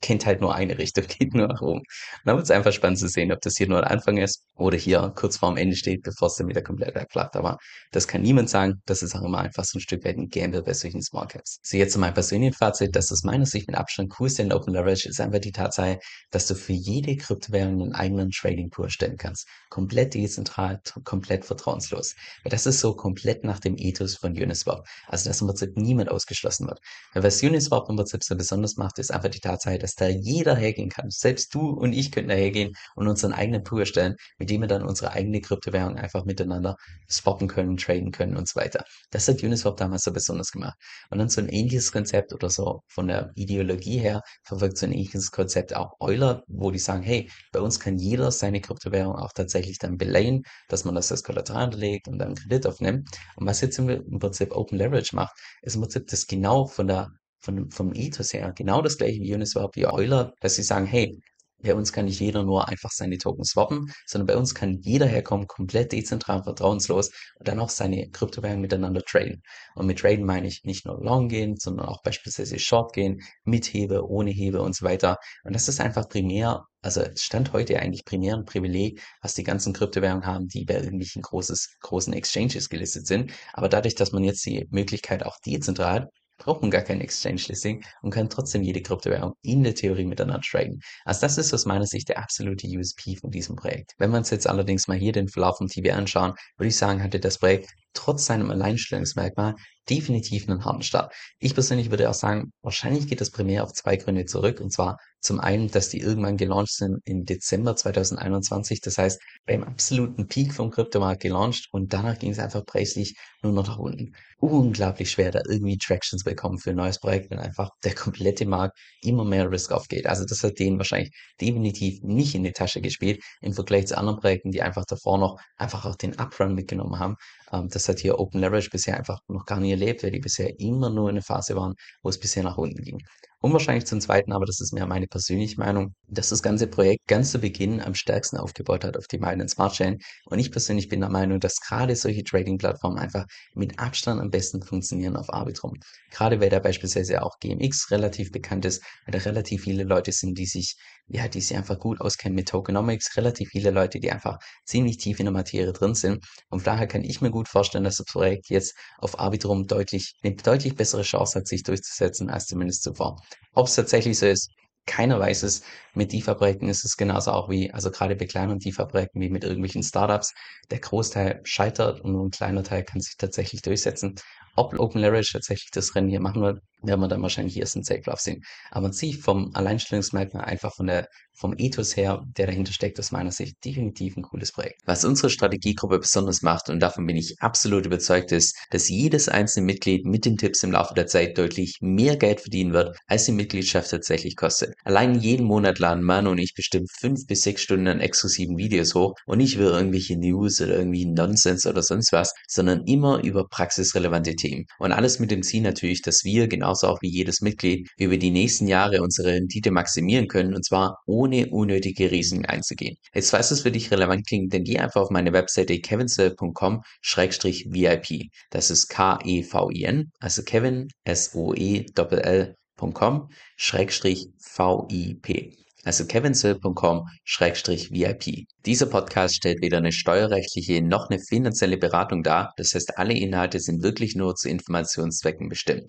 Kennt 0.00 0.26
halt 0.26 0.40
nur 0.40 0.54
eine 0.54 0.78
Richtung, 0.78 1.04
geht 1.18 1.34
nur 1.34 1.48
nach 1.48 1.60
oben. 1.60 1.78
Und 1.78 1.84
dann 2.24 2.36
wird 2.36 2.44
es 2.44 2.50
einfach 2.50 2.72
spannend 2.72 2.98
zu 2.98 3.08
sehen, 3.08 3.32
ob 3.32 3.40
das 3.40 3.56
hier 3.56 3.68
nur 3.68 3.80
der 3.80 3.90
Anfang 3.90 4.16
ist 4.18 4.44
oder 4.54 4.76
hier 4.76 5.12
kurz 5.14 5.36
vorm 5.36 5.56
Ende 5.56 5.76
steht, 5.76 6.02
bevor 6.02 6.28
es 6.28 6.34
dann 6.34 6.48
wieder 6.48 6.62
komplett 6.62 6.94
wegklappt. 6.94 7.36
Aber 7.36 7.56
das 7.92 8.08
kann 8.08 8.22
niemand 8.22 8.50
sagen. 8.50 8.82
Das 8.86 9.02
ist 9.02 9.14
auch 9.14 9.22
immer 9.22 9.38
einfach 9.38 9.64
so 9.64 9.78
ein 9.78 9.80
Stück 9.80 10.04
weit 10.04 10.16
ein 10.16 10.28
Gamble 10.28 10.62
bei 10.62 10.74
solchen 10.74 11.02
Small 11.02 11.26
Caps. 11.26 11.58
So 11.62 11.76
jetzt 11.76 11.92
zu 11.92 11.98
meinem 11.98 12.14
persönlichen 12.14 12.54
Fazit, 12.54 12.94
dass 12.94 13.10
aus 13.12 13.22
meiner 13.22 13.46
Sicht 13.46 13.66
mit 13.68 13.76
Abstand 13.76 14.10
coolste 14.10 14.42
in 14.42 14.52
Open 14.52 14.74
Leverage 14.74 15.08
ist 15.08 15.20
einfach 15.20 15.40
die 15.40 15.52
Tatsache, 15.52 15.98
dass 16.30 16.46
du 16.46 16.54
für 16.54 16.72
jede 16.72 17.16
Kryptowährung 17.16 17.82
einen 17.82 17.94
eigenen 17.94 18.30
Trading 18.30 18.70
Pool 18.70 18.90
stellen 18.90 19.16
kannst. 19.16 19.48
Komplett 19.70 20.14
dezentral, 20.14 20.80
komplett 21.04 21.44
vertrauenslos. 21.44 22.14
Weil 22.42 22.50
das 22.50 22.66
ist 22.66 22.80
so 22.80 22.94
komplett 22.94 23.44
nach 23.44 23.60
dem 23.60 23.76
Ethos 23.76 24.16
von 24.16 24.32
Uniswap. 24.32 24.86
Also 25.06 25.28
dass 25.28 25.40
im 25.40 25.46
Prinzip 25.46 25.76
niemand 25.76 26.10
ausgeschlossen 26.10 26.66
wird. 26.66 26.80
Weil 27.12 27.22
was 27.22 27.42
Uniswap 27.42 27.88
im 27.88 27.96
Prinzip 27.96 28.22
so 28.22 28.36
besonders 28.36 28.76
macht, 28.76 28.98
ist 28.98 29.12
einfach 29.12 29.30
die 29.30 29.40
Tatsache, 29.40 29.78
dass 29.86 29.94
da 29.94 30.08
jeder 30.08 30.56
hergehen 30.56 30.90
kann. 30.90 31.10
Selbst 31.10 31.54
du 31.54 31.70
und 31.70 31.92
ich 31.92 32.10
könnten 32.10 32.30
da 32.30 32.34
hergehen 32.34 32.72
und 32.96 33.06
unseren 33.06 33.32
eigenen 33.32 33.62
Pool 33.62 33.80
erstellen, 33.80 34.16
mit 34.36 34.50
dem 34.50 34.62
wir 34.62 34.66
dann 34.66 34.82
unsere 34.82 35.12
eigene 35.12 35.40
Kryptowährung 35.40 35.96
einfach 35.96 36.24
miteinander 36.24 36.76
swappen 37.08 37.46
können, 37.46 37.76
traden 37.76 38.10
können 38.10 38.36
und 38.36 38.48
so 38.48 38.58
weiter. 38.58 38.84
Das 39.12 39.28
hat 39.28 39.44
Uniswap 39.44 39.76
damals 39.76 40.02
so 40.02 40.12
besonders 40.12 40.50
gemacht. 40.50 40.76
Und 41.10 41.18
dann 41.18 41.28
so 41.28 41.40
ein 41.40 41.48
ähnliches 41.48 41.92
Konzept 41.92 42.32
oder 42.34 42.50
so 42.50 42.80
von 42.88 43.06
der 43.06 43.30
Ideologie 43.36 43.98
her 43.98 44.22
verfolgt 44.42 44.76
so 44.76 44.86
ein 44.86 44.92
ähnliches 44.92 45.30
Konzept 45.30 45.76
auch 45.76 45.92
Euler, 46.00 46.42
wo 46.48 46.72
die 46.72 46.80
sagen, 46.80 47.04
hey, 47.04 47.30
bei 47.52 47.60
uns 47.60 47.78
kann 47.78 47.96
jeder 47.96 48.32
seine 48.32 48.60
Kryptowährung 48.60 49.14
auch 49.14 49.32
tatsächlich 49.32 49.78
dann 49.78 49.98
beleihen, 49.98 50.42
dass 50.68 50.84
man 50.84 50.96
das 50.96 51.12
als 51.12 51.22
Kollateral 51.22 51.66
unterlegt 51.66 52.08
und 52.08 52.18
dann 52.18 52.34
Kredit 52.34 52.66
aufnimmt. 52.66 53.08
Und 53.36 53.46
was 53.46 53.60
jetzt 53.60 53.78
im 53.78 54.18
Prinzip 54.18 54.50
Open 54.50 54.78
Leverage 54.78 55.14
macht, 55.14 55.36
ist 55.62 55.76
im 55.76 55.82
Prinzip 55.82 56.08
das 56.08 56.26
genau 56.26 56.66
von 56.66 56.88
der 56.88 57.12
von, 57.46 57.70
vom 57.70 57.94
Ethos 57.94 58.32
her 58.32 58.52
genau 58.54 58.82
das 58.82 58.98
gleiche 58.98 59.20
wie 59.20 59.34
Uniswap, 59.34 59.74
wie 59.76 59.86
Euler, 59.86 60.34
dass 60.40 60.56
sie 60.56 60.62
sagen, 60.62 60.86
hey, 60.86 61.18
bei 61.62 61.74
uns 61.74 61.92
kann 61.92 62.04
nicht 62.04 62.20
jeder 62.20 62.44
nur 62.44 62.68
einfach 62.68 62.90
seine 62.90 63.16
Token 63.16 63.44
swappen, 63.44 63.90
sondern 64.06 64.26
bei 64.26 64.36
uns 64.36 64.54
kann 64.54 64.78
jeder 64.82 65.06
herkommen, 65.06 65.46
komplett 65.46 65.92
dezentral, 65.92 66.42
vertrauenslos 66.42 67.10
und 67.38 67.48
dann 67.48 67.60
auch 67.60 67.70
seine 67.70 68.10
Kryptowährungen 68.10 68.60
miteinander 68.60 69.00
traden. 69.00 69.42
Und 69.74 69.86
mit 69.86 69.98
traden 70.00 70.26
meine 70.26 70.46
ich 70.48 70.64
nicht 70.64 70.84
nur 70.84 71.02
long 71.02 71.28
gehen, 71.28 71.56
sondern 71.56 71.86
auch 71.86 72.02
beispielsweise 72.02 72.58
short 72.58 72.92
gehen, 72.92 73.22
mit 73.44 73.72
Hebe, 73.72 74.06
ohne 74.06 74.30
Hebe 74.30 74.60
und 74.60 74.76
so 74.76 74.84
weiter. 74.84 75.16
Und 75.44 75.54
das 75.54 75.68
ist 75.68 75.80
einfach 75.80 76.08
primär, 76.08 76.62
also 76.82 77.02
Stand 77.16 77.52
heute 77.54 77.80
eigentlich 77.80 78.04
primär 78.04 78.36
ein 78.36 78.44
Privileg, 78.44 79.00
was 79.22 79.34
die 79.34 79.44
ganzen 79.44 79.72
Kryptowährungen 79.72 80.26
haben, 80.26 80.48
die 80.48 80.66
bei 80.66 80.74
irgendwelchen 80.74 81.22
großes, 81.22 81.78
großen 81.80 82.12
Exchanges 82.12 82.68
gelistet 82.68 83.06
sind. 83.06 83.32
Aber 83.54 83.68
dadurch, 83.68 83.94
dass 83.94 84.12
man 84.12 84.24
jetzt 84.24 84.44
die 84.44 84.66
Möglichkeit 84.70 85.24
auch 85.24 85.38
dezentral 85.44 86.10
braucht 86.38 86.62
man 86.62 86.70
gar 86.70 86.82
kein 86.82 87.00
Exchange-Listing 87.00 87.84
und 88.02 88.10
kann 88.10 88.28
trotzdem 88.28 88.62
jede 88.62 88.82
Kryptowährung 88.82 89.34
in 89.42 89.64
der 89.64 89.74
Theorie 89.74 90.04
miteinander 90.04 90.42
traden. 90.42 90.80
Also 91.04 91.22
das 91.22 91.38
ist 91.38 91.52
aus 91.54 91.66
meiner 91.66 91.86
Sicht 91.86 92.08
der 92.08 92.18
absolute 92.18 92.66
USP 92.66 93.16
von 93.16 93.30
diesem 93.30 93.56
Projekt. 93.56 93.92
Wenn 93.98 94.10
wir 94.10 94.18
uns 94.18 94.30
jetzt 94.30 94.46
allerdings 94.46 94.88
mal 94.88 94.98
hier 94.98 95.12
den 95.12 95.28
Verlauf 95.28 95.58
vom 95.58 95.68
TV 95.68 95.94
anschauen, 95.94 96.34
würde 96.56 96.68
ich 96.68 96.76
sagen, 96.76 97.02
hatte 97.02 97.20
das 97.20 97.38
Projekt 97.38 97.70
trotz 97.94 98.26
seinem 98.26 98.50
Alleinstellungsmerkmal 98.50 99.54
definitiv 99.88 100.48
einen 100.48 100.64
harten 100.64 100.82
Start. 100.82 101.14
Ich 101.38 101.54
persönlich 101.54 101.90
würde 101.90 102.10
auch 102.10 102.14
sagen, 102.14 102.52
wahrscheinlich 102.62 103.08
geht 103.08 103.20
das 103.20 103.30
primär 103.30 103.64
auf 103.64 103.72
zwei 103.72 103.96
Gründe 103.96 104.26
zurück. 104.26 104.60
Und 104.60 104.72
zwar 104.72 104.98
zum 105.26 105.40
einen, 105.40 105.68
dass 105.70 105.88
die 105.88 105.98
irgendwann 105.98 106.36
gelauncht 106.36 106.72
sind 106.72 107.00
im 107.04 107.24
Dezember 107.24 107.74
2021. 107.74 108.80
Das 108.80 108.96
heißt, 108.96 109.20
beim 109.44 109.64
absoluten 109.64 110.28
Peak 110.28 110.54
vom 110.54 110.70
Kryptomarkt 110.70 111.20
gelauncht 111.20 111.66
und 111.72 111.92
danach 111.92 112.18
ging 112.18 112.30
es 112.30 112.38
einfach 112.38 112.64
preislich 112.64 113.16
nur 113.42 113.52
noch 113.52 113.66
nach 113.66 113.78
unten. 113.78 114.12
Unglaublich 114.38 115.10
schwer, 115.10 115.32
da 115.32 115.40
irgendwie 115.48 115.78
Traction 115.78 116.18
zu 116.18 116.24
bekommen 116.24 116.58
für 116.58 116.70
ein 116.70 116.76
neues 116.76 117.00
Projekt, 117.00 117.30
wenn 117.30 117.40
einfach 117.40 117.70
der 117.82 117.94
komplette 117.94 118.46
Markt 118.46 118.78
immer 119.02 119.24
mehr 119.24 119.50
Risk 119.50 119.72
aufgeht. 119.72 120.06
Also 120.06 120.24
das 120.24 120.44
hat 120.44 120.58
denen 120.60 120.78
wahrscheinlich 120.78 121.10
definitiv 121.40 122.02
nicht 122.02 122.34
in 122.36 122.44
die 122.44 122.52
Tasche 122.52 122.80
gespielt 122.80 123.20
im 123.40 123.52
Vergleich 123.52 123.88
zu 123.88 123.98
anderen 123.98 124.20
Projekten, 124.20 124.52
die 124.52 124.62
einfach 124.62 124.84
davor 124.86 125.18
noch 125.18 125.40
einfach 125.56 125.84
auch 125.86 125.96
den 125.96 126.14
Uprun 126.20 126.54
mitgenommen 126.54 127.00
haben. 127.00 127.16
Ähm, 127.52 127.68
das 127.68 127.88
hat 127.88 127.98
hier 127.98 128.20
Open 128.20 128.40
Leverage 128.40 128.70
bisher 128.70 128.96
einfach 128.96 129.18
noch 129.26 129.44
gar 129.44 129.58
nie 129.58 129.72
erlebt, 129.72 130.04
weil 130.04 130.12
die 130.12 130.20
bisher 130.20 130.60
immer 130.60 130.90
nur 130.90 131.10
in 131.10 131.16
einer 131.16 131.22
Phase 131.22 131.56
waren, 131.56 131.74
wo 132.02 132.10
es 132.10 132.20
bisher 132.20 132.44
nach 132.44 132.58
unten 132.58 132.82
ging. 132.82 133.00
Und 133.46 133.52
wahrscheinlich 133.52 133.86
zum 133.86 134.00
Zweiten, 134.00 134.32
aber 134.32 134.44
das 134.44 134.60
ist 134.60 134.72
mehr 134.72 134.88
meine 134.88 135.06
persönliche 135.06 135.60
Meinung, 135.60 135.94
dass 136.08 136.30
das 136.30 136.42
ganze 136.42 136.66
Projekt 136.66 137.06
ganz 137.06 137.30
zu 137.30 137.38
Beginn 137.38 137.80
am 137.80 137.94
stärksten 137.94 138.38
aufgebaut 138.38 138.82
hat 138.82 138.96
auf 138.96 139.06
die 139.06 139.18
Binance 139.18 139.54
Smart 139.54 139.72
Chain. 139.72 140.00
Und 140.24 140.40
ich 140.40 140.50
persönlich 140.50 140.88
bin 140.88 140.98
der 140.98 141.10
Meinung, 141.10 141.38
dass 141.38 141.60
gerade 141.60 141.94
solche 141.94 142.24
Trading-Plattformen 142.24 142.98
einfach 142.98 143.24
mit 143.54 143.78
Abstand 143.78 144.20
am 144.20 144.30
besten 144.30 144.62
funktionieren 144.62 145.14
auf 145.14 145.32
Arbitrum. 145.32 145.74
Gerade 146.10 146.40
weil 146.40 146.50
da 146.50 146.58
beispielsweise 146.58 147.22
auch 147.22 147.38
GMX 147.38 147.92
relativ 147.92 148.32
bekannt 148.32 148.64
ist, 148.64 148.82
weil 149.04 149.16
da 149.16 149.24
relativ 149.24 149.62
viele 149.62 149.84
Leute 149.84 150.10
sind, 150.10 150.36
die 150.36 150.46
sich, 150.46 150.74
ja, 151.08 151.28
die 151.28 151.40
sich 151.40 151.56
einfach 151.56 151.78
gut 151.78 152.00
auskennen 152.00 152.34
mit 152.34 152.48
Tokenomics, 152.48 153.16
relativ 153.16 153.50
viele 153.50 153.70
Leute, 153.70 154.00
die 154.00 154.10
einfach 154.10 154.38
ziemlich 154.64 154.98
tief 154.98 155.18
in 155.20 155.26
der 155.26 155.32
Materie 155.32 155.72
drin 155.72 155.94
sind. 155.94 156.24
Und 156.48 156.66
daher 156.66 156.86
kann 156.86 157.04
ich 157.04 157.20
mir 157.20 157.30
gut 157.30 157.48
vorstellen, 157.48 157.84
dass 157.84 157.96
das 157.96 158.06
Projekt 158.06 158.48
jetzt 158.48 158.74
auf 158.98 159.18
Arbitrum 159.20 159.66
deutlich, 159.66 160.14
eine 160.22 160.34
deutlich 160.34 160.74
bessere 160.74 161.02
Chance 161.02 161.38
hat, 161.38 161.46
sich 161.46 161.62
durchzusetzen 161.62 162.30
als 162.30 162.46
zumindest 162.46 162.82
zuvor. 162.82 163.20
Ob 163.54 163.68
es 163.68 163.74
tatsächlich 163.74 164.18
so 164.18 164.26
ist, 164.26 164.50
keiner 164.86 165.18
weiß 165.18 165.42
es. 165.42 165.62
Mit 165.94 166.12
DeFi-Projekten 166.12 166.68
ist 166.68 166.84
es 166.84 166.96
genauso 166.96 167.32
auch 167.32 167.50
wie, 167.50 167.72
also 167.72 167.90
gerade 167.90 168.16
bei 168.16 168.26
kleinen 168.26 168.58
DeFi-Projekten 168.58 169.20
wie 169.20 169.30
mit 169.30 169.44
irgendwelchen 169.44 169.82
Startups. 169.82 170.32
Der 170.70 170.78
Großteil 170.78 171.40
scheitert 171.44 172.00
und 172.00 172.12
nur 172.12 172.24
ein 172.24 172.30
kleiner 172.30 172.62
Teil 172.62 172.84
kann 172.84 173.00
sich 173.00 173.16
tatsächlich 173.16 173.62
durchsetzen. 173.62 174.14
Ob 174.54 174.78
Open 174.78 175.00
Leverage 175.00 175.32
tatsächlich 175.32 175.70
das 175.72 175.94
Rennen 175.94 176.08
hier 176.08 176.20
machen 176.20 176.42
wird, 176.42 176.60
werden 176.82 177.00
wir 177.00 177.08
dann 177.08 177.22
wahrscheinlich 177.22 177.56
erst 177.58 177.76
in 177.76 177.82
Safe 177.82 178.02
Love 178.06 178.20
sehen. 178.20 178.42
Aber 178.70 178.86
an 178.86 178.92
sich 178.92 179.18
vom 179.18 179.50
Alleinstellungsmerkmal, 179.54 180.44
einfach 180.44 180.74
von 180.74 180.86
der, 180.86 181.08
vom 181.38 181.54
Ethos 181.58 181.96
her, 181.96 182.22
der 182.36 182.46
dahinter 182.46 182.72
steckt, 182.72 182.98
aus 182.98 183.12
meiner 183.12 183.32
Sicht 183.32 183.56
definitiv 183.64 184.16
ein 184.16 184.22
cooles 184.22 184.52
Projekt. 184.52 184.80
Was 184.86 185.04
unsere 185.04 185.30
Strategiegruppe 185.30 185.98
besonders 185.98 186.42
macht, 186.42 186.70
und 186.70 186.80
davon 186.80 187.06
bin 187.06 187.16
ich 187.16 187.36
absolut 187.40 187.86
überzeugt, 187.86 188.32
ist, 188.32 188.56
dass 188.70 188.88
jedes 188.88 189.28
einzelne 189.28 189.66
Mitglied 189.66 190.06
mit 190.06 190.24
den 190.24 190.36
Tipps 190.36 190.62
im 190.62 190.72
Laufe 190.72 190.94
der 190.94 191.06
Zeit 191.06 191.36
deutlich 191.36 191.78
mehr 191.80 192.16
Geld 192.16 192.40
verdienen 192.40 192.72
wird, 192.72 192.96
als 193.06 193.24
die 193.24 193.32
Mitgliedschaft 193.32 193.90
tatsächlich 193.90 194.36
kostet. 194.36 194.74
Allein 194.84 195.20
jeden 195.20 195.46
Monat 195.46 195.78
laden 195.78 196.02
Manu 196.02 196.30
und 196.30 196.38
ich 196.38 196.54
bestimmt 196.54 196.90
fünf 196.98 197.26
bis 197.26 197.42
sechs 197.42 197.62
Stunden 197.62 197.88
an 197.88 198.00
exklusiven 198.00 198.56
Videos 198.56 198.94
hoch 198.94 199.14
und 199.26 199.38
nicht 199.38 199.56
über 199.56 199.70
irgendwelche 199.70 200.18
News 200.18 200.60
oder 200.60 200.76
irgendwie 200.76 201.06
Nonsens 201.06 201.66
oder 201.66 201.82
sonst 201.82 202.12
was, 202.12 202.32
sondern 202.48 202.84
immer 202.86 203.22
über 203.22 203.46
praxisrelevante 203.48 204.34
Themen. 204.36 204.66
Und 204.78 204.92
alles 204.92 205.18
mit 205.18 205.30
dem 205.30 205.42
Ziel 205.42 205.62
natürlich, 205.62 206.02
dass 206.02 206.24
wir 206.24 206.48
genauso 206.66 206.88
auch 206.88 207.00
wie 207.00 207.08
jedes 207.08 207.40
Mitglied 207.40 207.88
über 207.96 208.16
die 208.16 208.32
nächsten 208.32 208.66
Jahre 208.66 209.00
unsere 209.02 209.34
Rendite 209.34 209.70
maximieren 209.70 210.26
können 210.26 210.52
und 210.54 210.64
zwar 210.64 210.98
ohne 211.06 211.46
unnötige 211.50 212.10
Risiken 212.10 212.46
einzugehen. 212.46 212.96
Jetzt 213.14 213.30
falls 213.30 213.52
es 213.52 213.62
für 213.62 213.70
dich 213.70 213.92
relevant 213.92 214.26
klingt, 214.26 214.52
dann 214.52 214.64
geh 214.64 214.78
einfach 214.78 215.02
auf 215.02 215.10
meine 215.10 215.32
Webseite 215.32 215.78
kevinsoe.com-vip. 215.78 218.30
Das 218.50 218.70
ist 218.70 218.88
K-E-V-I-N, 218.88 220.10
also 220.18 220.42
Kevin, 220.42 220.88
S-O-E-L-L.com, 221.04 223.28
Schrägstrich 223.56 224.26
V-I-P 224.40 225.52
also 225.86 226.04
kevinsoe.com-vip. 226.04 228.46
Dieser 228.66 228.86
Podcast 228.86 229.36
stellt 229.36 229.62
weder 229.62 229.78
eine 229.78 229.92
steuerrechtliche 229.92 230.82
noch 230.82 231.08
eine 231.08 231.20
finanzielle 231.20 231.76
Beratung 231.76 232.24
dar, 232.24 232.52
das 232.56 232.74
heißt 232.74 232.98
alle 232.98 233.14
Inhalte 233.14 233.60
sind 233.60 233.84
wirklich 233.84 234.16
nur 234.16 234.34
zu 234.34 234.48
Informationszwecken 234.48 235.48
bestimmt. 235.48 235.84